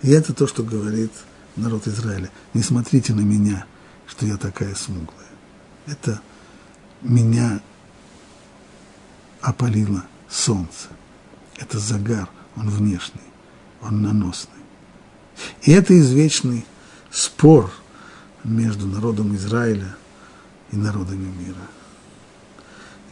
И 0.02 0.10
это 0.10 0.34
то, 0.34 0.48
что 0.48 0.64
говорит 0.64 1.12
народ 1.56 1.88
Израиля. 1.88 2.30
Не 2.54 2.64
смотрите 2.64 3.14
на 3.14 3.22
меня, 3.22 3.66
что 4.08 4.26
я 4.26 4.38
такая 4.38 4.74
смуглая. 4.76 5.28
Это 5.86 6.22
меня 7.02 7.62
опалило 9.42 10.04
солнце. 10.28 10.90
Это 11.58 11.78
загар, 11.78 12.30
он 12.56 12.70
внешний, 12.70 13.22
он 13.82 14.02
наносный. 14.02 14.52
И 15.62 15.72
это 15.72 15.98
извечный 15.98 16.66
спор 17.12 17.72
между 18.44 18.88
народом 18.88 19.36
Израиля 19.36 19.96
и 20.72 20.78
народами 20.78 21.32
мира. 21.40 21.68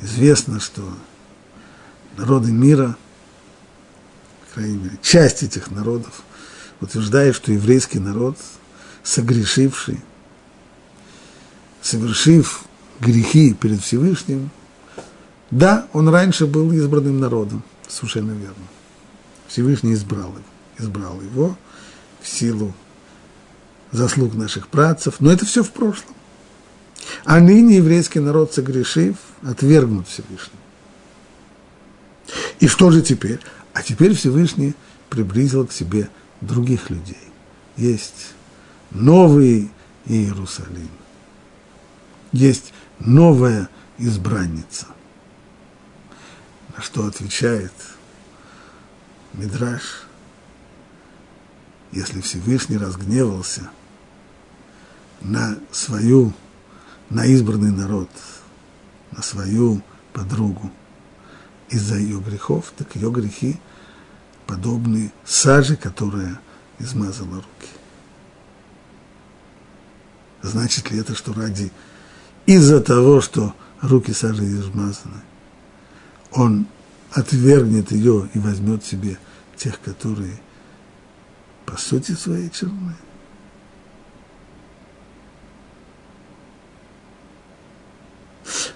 Известно, 0.02 0.60
что 0.60 0.82
народы 2.18 2.52
мира, 2.52 2.98
по 4.42 4.56
крайней 4.56 4.78
мере, 4.78 4.98
часть 5.02 5.44
этих 5.44 5.70
народов, 5.70 6.24
утверждает, 6.80 7.36
что 7.36 7.52
еврейский 7.52 8.00
народ, 8.00 8.38
согрешивший, 9.04 10.02
совершив 11.82 12.64
грехи 13.00 13.54
перед 13.54 13.82
Всевышним, 13.82 14.50
да, 15.52 15.88
он 15.94 16.10
раньше 16.10 16.48
был 16.48 16.72
избранным 16.72 17.20
народом, 17.20 17.64
совершенно 17.88 18.32
верно. 18.32 18.66
Всевышний 19.48 19.94
избрал 19.94 20.30
его, 20.30 20.44
избрал 20.80 21.22
его 21.22 21.58
в 22.22 22.28
силу 22.28 22.74
заслуг 23.92 24.34
наших 24.34 24.70
працев, 24.70 25.16
но 25.20 25.32
это 25.32 25.46
все 25.46 25.64
в 25.64 25.72
прошлом. 25.72 26.16
А 27.26 27.40
ныне 27.40 27.78
еврейский 27.78 28.20
народ, 28.20 28.54
согрешив, 28.54 29.16
отвергнут 29.44 30.08
Всевышний. 30.08 30.60
И 32.60 32.68
что 32.68 32.92
же 32.92 33.02
теперь? 33.02 33.40
А 33.74 33.82
теперь 33.82 34.14
Всевышний 34.16 34.76
приблизил 35.10 35.66
к 35.66 35.72
себе 35.72 36.10
других 36.42 36.90
людей. 36.90 37.18
Есть 37.78 38.34
новый 38.92 39.72
Иерусалим. 40.06 40.90
Есть 42.32 42.74
новая 43.00 43.70
избранница. 43.98 44.88
На 46.76 46.82
что 46.82 47.06
отвечает 47.06 47.74
Мидраш, 49.34 50.06
если 51.92 52.22
Всевышний 52.22 52.78
разгневался 52.78 53.70
на 55.22 55.58
свою, 55.72 56.34
на 57.12 57.26
избранный 57.26 57.72
народ, 57.72 58.10
на 59.12 59.22
свою 59.22 59.82
подругу 60.14 60.72
из-за 61.70 61.98
ее 61.98 62.20
грехов, 62.20 62.74
так 62.76 62.96
ее 62.96 63.12
грехи 63.12 63.60
подобны 64.48 65.12
саже, 65.24 65.76
которая 65.76 66.40
измазала 66.80 67.36
руки. 67.36 67.72
Значит 70.42 70.90
ли 70.90 71.00
это, 71.00 71.14
что 71.14 71.34
ради 71.34 71.72
из-за 72.46 72.82
того, 72.82 73.22
что 73.22 73.54
руки 73.82 74.14
сажей 74.14 74.48
измазаны. 74.48 75.22
Он 76.32 76.68
отвергнет 77.12 77.92
ее 77.92 78.30
и 78.34 78.40
возьмет 78.40 78.86
себе 78.86 79.18
тех, 79.58 79.80
которые 79.82 80.40
по 81.66 81.78
сути 81.78 82.14
своей 82.14 82.50
черны. 82.50 82.96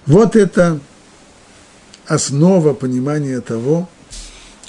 Вот 0.06 0.36
это 0.36 0.78
основа 2.06 2.74
понимания 2.74 3.40
того, 3.40 3.88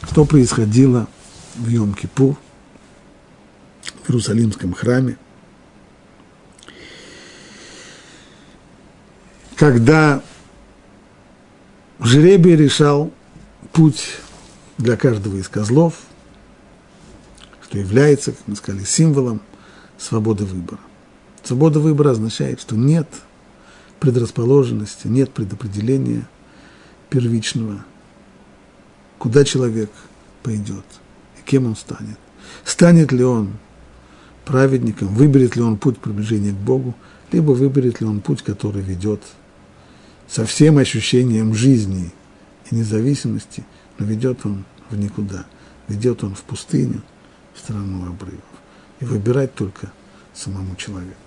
что 0.09 0.25
происходило 0.25 1.07
в 1.55 1.67
Йом-Кипур, 1.69 2.35
в 4.03 4.09
Иерусалимском 4.09 4.73
храме, 4.73 5.17
когда 9.55 10.23
жребий 11.99 12.55
решал 12.55 13.11
путь 13.73 14.15
для 14.79 14.97
каждого 14.97 15.35
из 15.37 15.47
козлов, 15.47 15.95
что 17.61 17.77
является, 17.77 18.31
как 18.31 18.41
мы 18.47 18.55
сказали, 18.55 18.83
символом 18.83 19.41
свободы 19.99 20.45
выбора. 20.45 20.79
Свобода 21.43 21.79
выбора 21.79 22.11
означает, 22.11 22.59
что 22.59 22.75
нет 22.75 23.07
предрасположенности, 23.99 25.07
нет 25.07 25.31
предопределения 25.31 26.27
первичного, 27.09 27.85
куда 29.17 29.43
человек 29.43 29.91
пойдет 30.43 30.85
и 31.39 31.49
кем 31.49 31.65
он 31.65 31.75
станет. 31.75 32.17
Станет 32.63 33.11
ли 33.11 33.23
он 33.23 33.53
праведником, 34.45 35.09
выберет 35.09 35.55
ли 35.55 35.61
он 35.61 35.77
путь 35.77 35.99
приближения 35.99 36.51
к 36.51 36.55
Богу, 36.55 36.95
либо 37.31 37.51
выберет 37.51 37.99
ли 37.99 38.07
он 38.07 38.21
путь, 38.21 38.41
который 38.41 38.81
ведет 38.81 39.21
со 40.27 40.45
всем 40.45 40.77
ощущением 40.77 41.53
жизни 41.53 42.11
и 42.69 42.75
независимости, 42.75 43.65
но 43.97 44.05
ведет 44.05 44.45
он 44.45 44.65
в 44.89 44.97
никуда, 44.97 45.45
ведет 45.87 46.23
он 46.23 46.35
в 46.35 46.41
пустыню, 46.43 47.01
в 47.53 47.59
страну 47.59 48.07
обрывов. 48.07 48.43
И 48.99 49.05
выбирать 49.05 49.53
только 49.53 49.91
самому 50.33 50.75
человеку. 50.75 51.26